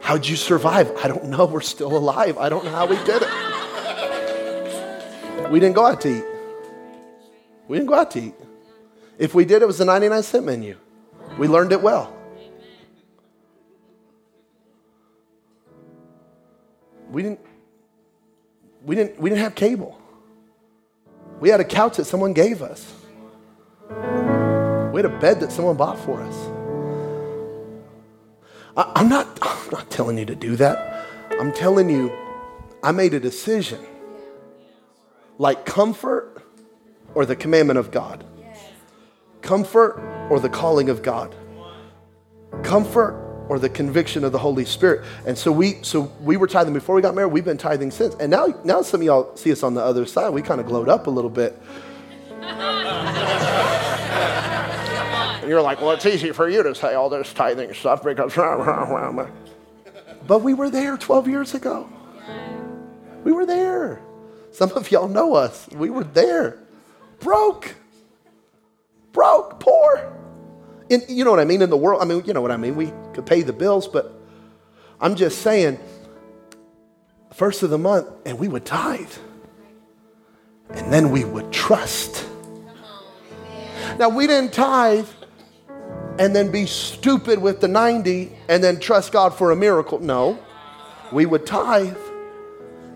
How'd 0.00 0.26
you 0.26 0.36
survive? 0.36 0.94
I 1.02 1.08
don't 1.08 1.24
know. 1.24 1.46
We're 1.46 1.62
still 1.62 1.96
alive. 1.96 2.36
I 2.36 2.50
don't 2.50 2.66
know 2.66 2.70
how 2.70 2.84
we 2.86 2.96
did 3.04 3.22
it. 3.22 3.30
We 5.50 5.58
didn't 5.58 5.74
go 5.74 5.86
out 5.86 6.02
to 6.02 6.18
eat. 6.18 6.24
We 7.68 7.78
didn't 7.78 7.88
go 7.88 7.94
out 7.94 8.10
to 8.12 8.20
eat. 8.20 8.34
If 9.18 9.34
we 9.34 9.44
did, 9.44 9.62
it 9.62 9.66
was 9.66 9.78
the 9.78 9.84
99 9.84 10.22
cent 10.22 10.44
menu. 10.44 10.76
We 11.38 11.48
learned 11.48 11.72
it 11.72 11.80
well. 11.80 12.14
We 17.10 17.22
didn't, 17.22 17.40
we 18.84 18.96
didn't, 18.96 19.20
we 19.20 19.30
didn't 19.30 19.42
have 19.42 19.54
cable. 19.54 20.00
We 21.40 21.48
had 21.48 21.60
a 21.60 21.64
couch 21.64 21.96
that 21.96 22.06
someone 22.06 22.32
gave 22.32 22.60
us. 22.62 22.92
We 23.88 25.00
had 25.00 25.06
a 25.06 25.18
bed 25.20 25.40
that 25.40 25.52
someone 25.52 25.76
bought 25.76 25.98
for 25.98 26.20
us. 26.20 26.34
I, 28.76 29.00
am 29.00 29.08
not, 29.08 29.38
I'm 29.42 29.70
not 29.70 29.90
telling 29.90 30.18
you 30.18 30.24
to 30.26 30.34
do 30.34 30.56
that. 30.56 31.06
I'm 31.40 31.52
telling 31.52 31.88
you, 31.88 32.12
I 32.82 32.92
made 32.92 33.14
a 33.14 33.20
decision. 33.20 33.80
Like 35.38 35.64
comfort 35.64 36.43
or 37.14 37.26
the 37.26 37.36
commandment 37.36 37.78
of 37.78 37.90
God? 37.90 38.24
Comfort 39.42 39.98
or 40.30 40.40
the 40.40 40.48
calling 40.48 40.88
of 40.88 41.02
God? 41.02 41.34
Comfort 42.62 43.24
or 43.48 43.58
the 43.58 43.68
conviction 43.68 44.24
of 44.24 44.32
the 44.32 44.38
Holy 44.38 44.64
Spirit. 44.64 45.04
And 45.26 45.36
so 45.36 45.52
we 45.52 45.82
so 45.82 46.12
we 46.22 46.36
were 46.36 46.46
tithing 46.46 46.72
before 46.72 46.94
we 46.94 47.02
got 47.02 47.14
married, 47.14 47.32
we've 47.32 47.44
been 47.44 47.58
tithing 47.58 47.90
since. 47.90 48.14
And 48.16 48.30
now 48.30 48.46
now 48.64 48.82
some 48.82 49.00
of 49.00 49.06
y'all 49.06 49.36
see 49.36 49.52
us 49.52 49.62
on 49.62 49.74
the 49.74 49.82
other 49.82 50.06
side, 50.06 50.30
we 50.30 50.42
kind 50.42 50.60
of 50.60 50.66
glowed 50.66 50.88
up 50.88 51.06
a 51.06 51.10
little 51.10 51.30
bit. 51.30 51.60
and 55.44 55.48
you're 55.48 55.62
like, 55.62 55.80
well, 55.80 55.92
it's 55.92 56.06
easy 56.06 56.32
for 56.32 56.48
you 56.48 56.62
to 56.62 56.74
say 56.74 56.94
all 56.94 57.10
this 57.10 57.32
tithing 57.32 57.74
stuff 57.74 58.02
because 58.02 58.34
But 60.26 60.38
we 60.38 60.54
were 60.54 60.70
there 60.70 60.96
12 60.96 61.28
years 61.28 61.54
ago. 61.54 61.88
We 63.24 63.32
were 63.32 63.44
there. 63.44 64.00
Some 64.52 64.72
of 64.72 64.90
y'all 64.90 65.08
know 65.08 65.34
us. 65.34 65.68
We 65.70 65.90
were 65.90 66.04
there 66.04 66.63
broke. 67.24 67.74
Broke, 69.12 69.58
poor. 69.58 70.12
You 70.90 71.24
know 71.24 71.30
what 71.30 71.40
I 71.40 71.44
mean? 71.44 71.62
In 71.62 71.70
the 71.70 71.76
world, 71.76 72.02
I 72.02 72.04
mean, 72.04 72.22
you 72.26 72.34
know 72.34 72.42
what 72.42 72.50
I 72.52 72.56
mean? 72.56 72.76
We 72.76 72.92
could 73.14 73.26
pay 73.26 73.42
the 73.42 73.52
bills, 73.52 73.88
but 73.88 74.12
I'm 75.00 75.16
just 75.16 75.42
saying, 75.42 75.80
first 77.32 77.62
of 77.62 77.70
the 77.70 77.78
month, 77.78 78.06
and 78.26 78.38
we 78.38 78.46
would 78.46 78.64
tithe. 78.64 79.10
And 80.70 80.92
then 80.92 81.10
we 81.10 81.24
would 81.24 81.50
trust. 81.52 82.26
Now, 83.98 84.08
we 84.08 84.26
didn't 84.26 84.52
tithe 84.52 85.08
and 86.18 86.34
then 86.34 86.50
be 86.50 86.66
stupid 86.66 87.40
with 87.40 87.60
the 87.60 87.68
90 87.68 88.32
and 88.48 88.62
then 88.62 88.78
trust 88.78 89.12
God 89.12 89.34
for 89.34 89.50
a 89.50 89.56
miracle. 89.56 89.98
No, 89.98 90.38
we 91.12 91.26
would 91.26 91.46
tithe. 91.46 91.96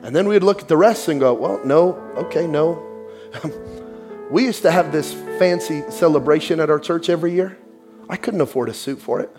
And 0.03 0.15
then 0.15 0.29
we'd 0.29 0.43
look 0.43 0.61
at 0.61 0.69
the 0.69 0.77
rest 0.77 1.09
and 1.09 1.19
go, 1.19 1.35
well, 1.35 1.61
no, 1.65 1.95
okay, 2.17 2.47
no. 2.47 2.85
We 4.31 4.45
used 4.45 4.63
to 4.63 4.71
have 4.71 4.93
this 4.93 5.15
fancy 5.39 5.83
celebration 5.91 6.61
at 6.61 6.69
our 6.69 6.79
church 6.79 7.09
every 7.09 7.33
year. 7.33 7.57
I 8.11 8.17
couldn't 8.17 8.43
afford 8.43 8.69
a 8.69 8.75
suit 8.75 9.01
for 9.01 9.21
it. 9.21 9.35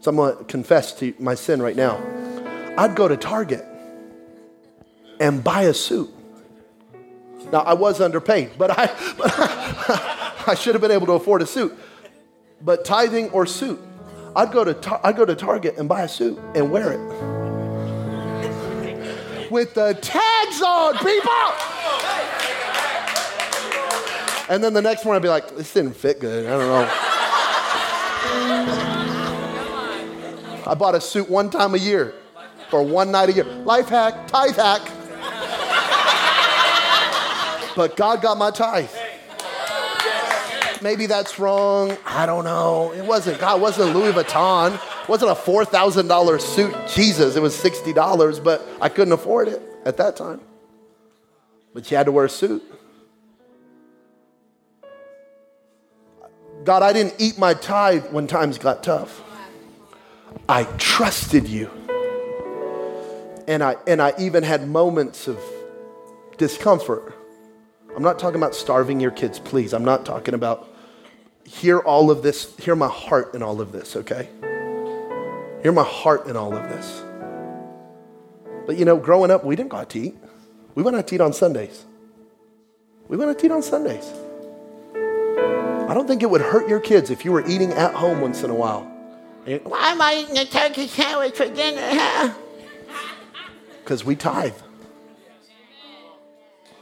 So 0.00 0.10
I'm 0.10 0.16
going 0.16 0.36
to 0.36 0.44
confess 0.44 0.92
to 0.98 1.14
my 1.18 1.36
sin 1.36 1.62
right 1.62 1.76
now. 1.76 2.02
I'd 2.76 2.96
go 2.96 3.06
to 3.06 3.16
Target 3.16 3.64
and 5.20 5.42
buy 5.44 5.62
a 5.62 5.74
suit. 5.74 6.10
Now, 7.52 7.60
I 7.60 7.74
was 7.74 8.00
underpaid, 8.00 8.50
but 8.58 8.70
I, 8.72 8.86
but 9.18 9.32
I 10.48 10.54
should 10.54 10.74
have 10.74 10.82
been 10.82 10.90
able 10.90 11.06
to 11.06 11.12
afford 11.12 11.42
a 11.42 11.46
suit. 11.46 11.78
But 12.60 12.84
tithing 12.84 13.30
or 13.30 13.46
suit, 13.46 13.80
I'd 14.34 14.50
go 14.50 14.64
to, 14.64 15.00
I'd 15.06 15.16
go 15.16 15.24
to 15.24 15.36
Target 15.36 15.76
and 15.78 15.88
buy 15.88 16.02
a 16.02 16.08
suit 16.08 16.38
and 16.54 16.70
wear 16.70 16.92
it. 16.92 17.00
With 19.50 19.74
the 19.74 19.94
tags 19.94 20.60
on, 20.62 20.98
people! 20.98 22.45
And 24.48 24.62
then 24.62 24.72
the 24.74 24.82
next 24.82 25.04
one 25.04 25.16
I'd 25.16 25.22
be 25.22 25.28
like, 25.28 25.56
this 25.56 25.72
didn't 25.72 25.94
fit 25.94 26.20
good. 26.20 26.46
I 26.46 26.50
don't 26.50 26.68
know. 26.68 26.90
I 30.68 30.74
bought 30.74 30.94
a 30.94 31.00
suit 31.00 31.30
one 31.30 31.50
time 31.50 31.74
a 31.74 31.78
year 31.78 32.14
for 32.70 32.82
one 32.82 33.10
night 33.12 33.28
a 33.28 33.32
year. 33.32 33.44
Life 33.44 33.88
hack, 33.88 34.26
tithe 34.26 34.56
hack. 34.56 34.82
but 37.76 37.96
God 37.96 38.22
got 38.22 38.36
my 38.36 38.50
tithe. 38.50 38.90
Maybe 40.82 41.06
that's 41.06 41.38
wrong. 41.38 41.96
I 42.04 42.26
don't 42.26 42.44
know. 42.44 42.92
It 42.92 43.04
wasn't 43.04 43.40
God, 43.40 43.58
it 43.58 43.62
wasn't 43.62 43.94
Louis 43.94 44.12
Vuitton. 44.12 44.74
It 44.74 45.08
wasn't 45.08 45.30
a 45.30 45.34
$4,000 45.34 46.40
suit. 46.40 46.74
Jesus, 46.88 47.36
it 47.36 47.40
was 47.40 47.56
$60, 47.56 48.42
but 48.42 48.66
I 48.80 48.88
couldn't 48.88 49.12
afford 49.12 49.48
it 49.48 49.62
at 49.84 49.96
that 49.98 50.16
time. 50.16 50.40
But 51.72 51.90
you 51.90 51.96
had 51.96 52.06
to 52.06 52.12
wear 52.12 52.24
a 52.24 52.28
suit. 52.28 52.62
God, 56.66 56.82
I 56.82 56.92
didn't 56.92 57.14
eat 57.18 57.38
my 57.38 57.54
tithe 57.54 58.06
when 58.10 58.26
times 58.26 58.58
got 58.58 58.82
tough. 58.82 59.22
I 60.48 60.64
trusted 60.78 61.46
you. 61.46 61.70
And 63.46 63.62
I, 63.62 63.76
and 63.86 64.02
I 64.02 64.14
even 64.18 64.42
had 64.42 64.68
moments 64.68 65.28
of 65.28 65.38
discomfort. 66.38 67.14
I'm 67.94 68.02
not 68.02 68.18
talking 68.18 68.34
about 68.34 68.56
starving 68.56 68.98
your 68.98 69.12
kids, 69.12 69.38
please. 69.38 69.72
I'm 69.72 69.84
not 69.84 70.04
talking 70.04 70.34
about 70.34 70.68
hear 71.44 71.78
all 71.78 72.10
of 72.10 72.24
this, 72.24 72.56
hear 72.56 72.74
my 72.74 72.88
heart 72.88 73.36
in 73.36 73.44
all 73.44 73.60
of 73.60 73.70
this, 73.70 73.94
okay? 73.94 74.28
Hear 75.62 75.70
my 75.70 75.84
heart 75.84 76.26
in 76.26 76.36
all 76.36 76.52
of 76.52 76.68
this. 76.68 77.04
But 78.66 78.76
you 78.76 78.84
know, 78.84 78.96
growing 78.96 79.30
up, 79.30 79.44
we 79.44 79.54
didn't 79.54 79.68
go 79.68 79.76
out 79.76 79.90
to 79.90 80.00
eat. 80.00 80.16
We 80.74 80.82
went 80.82 80.96
out 80.96 81.06
to 81.06 81.14
eat 81.14 81.20
on 81.20 81.32
Sundays. 81.32 81.84
We 83.06 83.16
went 83.16 83.30
out 83.30 83.38
to 83.38 83.46
eat 83.46 83.52
on 83.52 83.62
Sundays. 83.62 84.12
I 85.96 85.98
don't 85.98 86.06
think 86.06 86.22
it 86.22 86.28
would 86.28 86.42
hurt 86.42 86.68
your 86.68 86.78
kids 86.78 87.08
if 87.08 87.24
you 87.24 87.32
were 87.32 87.42
eating 87.46 87.72
at 87.72 87.94
home 87.94 88.20
once 88.20 88.42
in 88.42 88.50
a 88.50 88.54
while. 88.54 88.82
Why 89.46 89.92
am 89.92 90.02
I 90.02 90.16
eating 90.22 90.36
a 90.36 90.44
turkey 90.44 90.88
sandwich 90.88 91.36
for 91.36 91.48
dinner? 91.48 92.34
Because 93.82 94.04
we 94.04 94.14
tithe. 94.14 94.52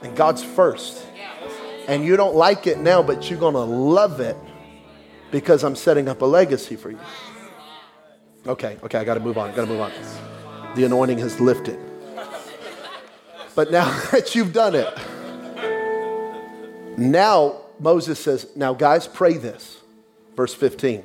And 0.01 0.17
God's 0.17 0.43
first. 0.43 1.07
And 1.87 2.03
you 2.03 2.17
don't 2.17 2.35
like 2.35 2.67
it 2.67 2.79
now, 2.79 3.01
but 3.01 3.29
you're 3.29 3.39
going 3.39 3.53
to 3.53 3.61
love 3.61 4.19
it 4.19 4.35
because 5.31 5.63
I'm 5.63 5.77
setting 5.77 6.09
up 6.09 6.21
a 6.21 6.25
legacy 6.25 6.75
for 6.75 6.91
you. 6.91 6.99
Okay, 8.45 8.77
okay, 8.83 8.97
I 8.97 9.05
got 9.05 9.13
to 9.13 9.21
move 9.21 9.37
on. 9.37 9.55
Got 9.55 9.61
to 9.61 9.67
move 9.67 9.79
on. 9.79 9.93
The 10.75 10.83
anointing 10.83 11.19
has 11.19 11.39
lifted. 11.39 11.79
But 13.55 13.71
now 13.71 13.85
that 14.11 14.35
you've 14.35 14.51
done 14.51 14.75
it, 14.75 14.93
now 16.97 17.61
Moses 17.79 18.19
says, 18.19 18.47
Now, 18.55 18.73
guys, 18.73 19.07
pray 19.07 19.33
this. 19.37 19.81
Verse 20.35 20.53
15 20.53 21.03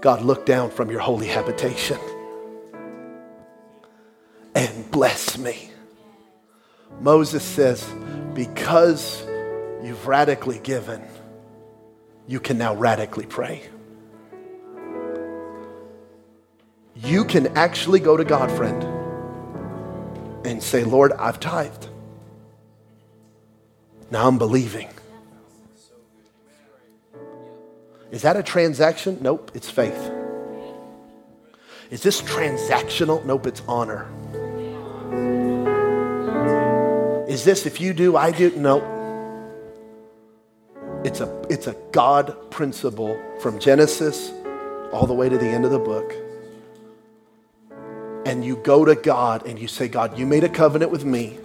God, 0.00 0.22
look 0.22 0.46
down 0.46 0.70
from 0.70 0.90
your 0.90 1.00
holy 1.00 1.26
habitation 1.26 1.98
and 4.54 4.90
bless 4.90 5.38
me. 5.38 5.70
Moses 7.00 7.42
says, 7.42 7.86
Because 8.34 9.26
you've 9.82 10.06
radically 10.06 10.58
given, 10.58 11.02
you 12.26 12.40
can 12.40 12.58
now 12.58 12.74
radically 12.74 13.26
pray. 13.26 13.62
You 16.96 17.24
can 17.24 17.56
actually 17.56 18.00
go 18.00 18.16
to 18.16 18.24
God, 18.24 18.50
friend, 18.52 18.82
and 20.46 20.62
say, 20.62 20.84
Lord, 20.84 21.12
I've 21.12 21.40
tithed. 21.40 21.88
Now 24.10 24.26
I'm 24.26 24.38
believing. 24.38 24.88
Is 28.10 28.22
that 28.22 28.36
a 28.36 28.42
transaction? 28.42 29.18
Nope, 29.20 29.52
it's 29.54 29.70
faith. 29.70 30.10
Is 31.90 32.02
this 32.02 32.22
transactional? 32.22 33.24
Nope, 33.24 33.46
it's 33.46 33.62
honor. 33.66 34.06
Is 37.28 37.44
this 37.44 37.66
if 37.66 37.80
you 37.80 37.92
do, 37.92 38.16
I 38.16 38.32
do? 38.32 38.54
Nope. 38.56 38.84
It's 41.04 41.20
a, 41.20 41.46
it's 41.48 41.66
a 41.66 41.76
God 41.92 42.50
principle 42.50 43.20
from 43.40 43.58
Genesis 43.58 44.32
all 44.92 45.06
the 45.06 45.14
way 45.14 45.28
to 45.28 45.38
the 45.38 45.46
end 45.46 45.64
of 45.64 45.70
the 45.70 45.78
book. 45.78 46.12
And 48.26 48.44
you 48.44 48.56
go 48.56 48.84
to 48.84 48.94
God 48.94 49.46
and 49.46 49.58
you 49.58 49.66
say, 49.66 49.88
God, 49.88 50.18
you 50.18 50.26
made 50.26 50.44
a 50.44 50.48
covenant 50.48 50.90
with 50.90 51.04
me. 51.04 51.38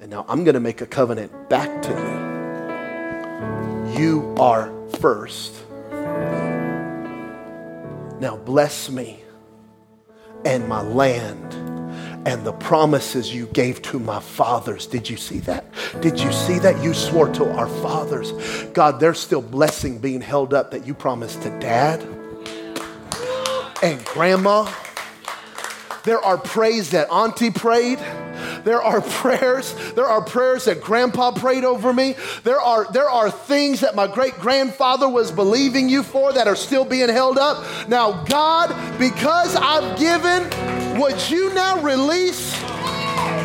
And 0.00 0.10
now 0.10 0.26
I'm 0.28 0.44
going 0.44 0.54
to 0.54 0.60
make 0.60 0.80
a 0.80 0.86
covenant 0.86 1.48
back 1.48 1.82
to 1.82 1.90
you. 1.90 2.27
You 3.98 4.32
are 4.38 4.72
first. 5.00 5.52
Now 8.20 8.36
bless 8.44 8.88
me 8.88 9.18
and 10.44 10.68
my 10.68 10.82
land 10.82 11.54
and 12.24 12.44
the 12.46 12.52
promises 12.52 13.34
you 13.34 13.46
gave 13.46 13.82
to 13.82 13.98
my 13.98 14.20
fathers. 14.20 14.86
Did 14.86 15.10
you 15.10 15.16
see 15.16 15.40
that? 15.40 15.64
Did 16.00 16.20
you 16.20 16.30
see 16.30 16.60
that? 16.60 16.80
You 16.80 16.94
swore 16.94 17.28
to 17.30 17.50
our 17.50 17.66
fathers. 17.66 18.30
God, 18.72 19.00
there's 19.00 19.18
still 19.18 19.42
blessing 19.42 19.98
being 19.98 20.20
held 20.20 20.54
up 20.54 20.70
that 20.70 20.86
you 20.86 20.94
promised 20.94 21.42
to 21.42 21.50
dad 21.58 22.00
and 23.82 24.04
grandma. 24.04 24.72
There 26.04 26.20
are 26.20 26.38
praise 26.38 26.90
that 26.90 27.10
auntie 27.10 27.50
prayed. 27.50 27.98
There 28.64 28.82
are 28.82 29.00
prayers. 29.00 29.74
There 29.92 30.06
are 30.06 30.22
prayers 30.22 30.66
that 30.66 30.80
grandpa 30.80 31.32
prayed 31.32 31.64
over 31.64 31.92
me. 31.92 32.16
There 32.44 32.60
are, 32.60 32.90
there 32.92 33.08
are 33.08 33.30
things 33.30 33.80
that 33.80 33.94
my 33.94 34.06
great 34.06 34.34
grandfather 34.34 35.08
was 35.08 35.30
believing 35.30 35.88
you 35.88 36.02
for 36.02 36.32
that 36.32 36.46
are 36.46 36.56
still 36.56 36.84
being 36.84 37.08
held 37.08 37.38
up. 37.38 37.88
Now, 37.88 38.24
God, 38.24 38.68
because 38.98 39.56
I've 39.56 39.98
given, 39.98 40.42
would 41.00 41.30
you 41.30 41.52
now 41.54 41.80
release 41.80 42.52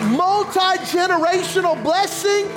multi 0.09 0.59
generational 0.89 1.82
blessing? 1.84 2.47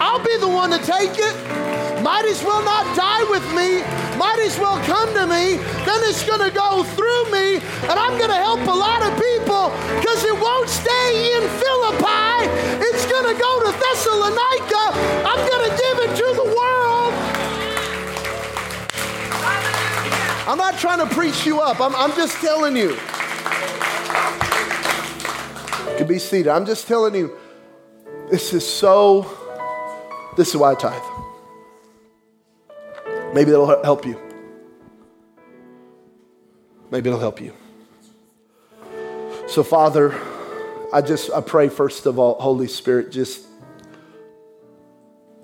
I'll 0.00 0.24
be 0.24 0.36
the 0.38 0.48
one 0.48 0.70
to 0.70 0.78
take 0.78 1.12
it. 1.14 2.02
Might 2.02 2.24
as 2.24 2.42
well 2.42 2.64
not 2.64 2.96
die 2.96 3.24
with 3.30 3.44
me. 3.54 4.01
Might 4.18 4.40
as 4.46 4.58
well 4.58 4.78
come 4.84 5.08
to 5.14 5.26
me. 5.26 5.56
Then 5.84 6.00
it's 6.08 6.24
going 6.24 6.40
to 6.40 6.50
go 6.50 6.84
through 6.84 7.30
me, 7.30 7.56
and 7.88 7.96
I'm 7.98 8.18
going 8.18 8.30
to 8.30 8.36
help 8.36 8.60
a 8.60 8.76
lot 8.76 9.02
of 9.02 9.12
people 9.18 9.70
because 9.98 10.24
it 10.24 10.34
won't 10.34 10.68
stay 10.68 11.36
in 11.36 11.42
Philippi. 11.60 12.48
It's 12.84 13.06
going 13.06 13.26
to 13.32 13.40
go 13.40 13.52
to 13.64 13.72
Thessalonica. 13.72 14.84
I'm 15.26 15.42
going 15.48 15.70
to 15.70 15.76
give 15.76 15.96
it 16.04 16.16
to 16.16 16.28
the 16.36 16.48
world. 16.56 17.12
I'm 20.48 20.58
not 20.58 20.78
trying 20.78 20.98
to 20.98 21.14
preach 21.14 21.46
you 21.46 21.60
up. 21.60 21.80
I'm, 21.80 21.94
I'm 21.96 22.14
just 22.16 22.36
telling 22.40 22.76
you. 22.76 22.90
You 25.90 25.96
can 25.98 26.06
be 26.06 26.18
seated. 26.18 26.48
I'm 26.48 26.66
just 26.66 26.86
telling 26.88 27.14
you, 27.14 27.36
this 28.30 28.52
is 28.52 28.66
so, 28.66 29.26
this 30.36 30.48
is 30.48 30.56
why 30.56 30.72
I 30.72 30.74
tithe. 30.74 31.21
Maybe 33.32 33.50
that'll 33.50 33.82
help 33.82 34.04
you. 34.06 34.20
Maybe 36.90 37.08
it'll 37.08 37.20
help 37.20 37.40
you. 37.40 37.54
So, 39.48 39.62
Father, 39.62 40.14
I 40.92 41.00
just 41.00 41.30
I 41.32 41.40
pray 41.40 41.68
first 41.68 42.04
of 42.06 42.18
all, 42.18 42.38
Holy 42.40 42.68
Spirit, 42.68 43.10
just 43.10 43.46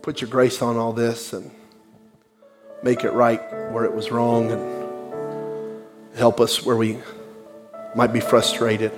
put 0.03 0.21
your 0.21 0.31
grace 0.31 0.61
on 0.61 0.77
all 0.77 0.93
this 0.93 1.33
and 1.33 1.51
make 2.83 3.05
it 3.05 3.13
right 3.13 3.41
where 3.73 3.85
it 3.85 3.95
was 3.95 4.11
wrong 4.11 4.51
and 4.51 6.17
help 6.17 6.41
us 6.41 6.65
where 6.65 6.77
we 6.77 6.99
might 7.95 8.13
be 8.13 8.21
frustrated. 8.21 8.93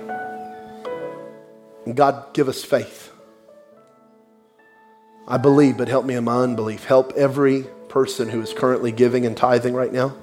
And 1.85 1.95
God, 1.95 2.33
give 2.33 2.49
us 2.49 2.63
faith. 2.63 3.11
I 5.27 5.37
believe, 5.37 5.77
but 5.77 5.87
help 5.87 6.05
me 6.05 6.15
in 6.15 6.25
my 6.25 6.37
unbelief. 6.37 6.83
Help 6.83 7.13
every 7.15 7.65
person 7.91 8.29
who 8.29 8.41
is 8.41 8.53
currently 8.53 8.89
giving 8.89 9.25
and 9.25 9.35
tithing 9.35 9.73
right 9.73 9.91
now. 9.91 10.15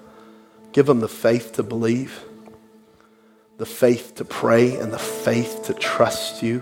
Give 0.73 0.87
them 0.87 1.01
the 1.01 1.09
faith 1.09 1.53
to 1.53 1.63
believe, 1.63 2.25
the 3.59 3.67
faith 3.67 4.15
to 4.17 4.25
pray, 4.25 4.77
and 4.77 4.91
the 4.91 4.99
faith 4.99 5.65
to 5.65 5.75
trust 5.75 6.43
you 6.43 6.61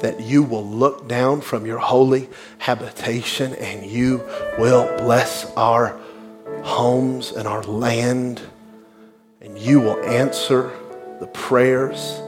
that 0.00 0.20
you 0.20 0.44
will 0.44 0.64
look 0.64 1.08
down 1.08 1.40
from 1.40 1.66
your 1.66 1.78
holy 1.78 2.28
habitation 2.58 3.54
and 3.54 3.84
you 3.84 4.22
will 4.56 4.86
bless 4.98 5.52
our 5.56 5.98
homes 6.62 7.32
and 7.32 7.48
our 7.48 7.64
land, 7.64 8.40
and 9.40 9.58
you 9.58 9.80
will 9.80 10.02
answer 10.04 10.70
the 11.18 11.26
prayers 11.26 12.20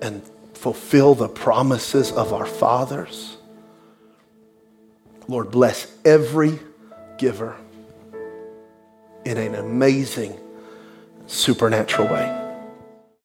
and 0.00 0.22
fulfill 0.54 1.16
the 1.16 1.28
promises 1.28 2.12
of 2.12 2.32
our 2.32 2.46
fathers. 2.46 3.36
Lord, 5.26 5.50
bless 5.50 5.92
every 6.04 6.60
giver 7.18 7.56
in 9.24 9.38
an 9.38 9.54
amazing, 9.54 10.38
supernatural 11.26 12.08
way. 12.08 12.43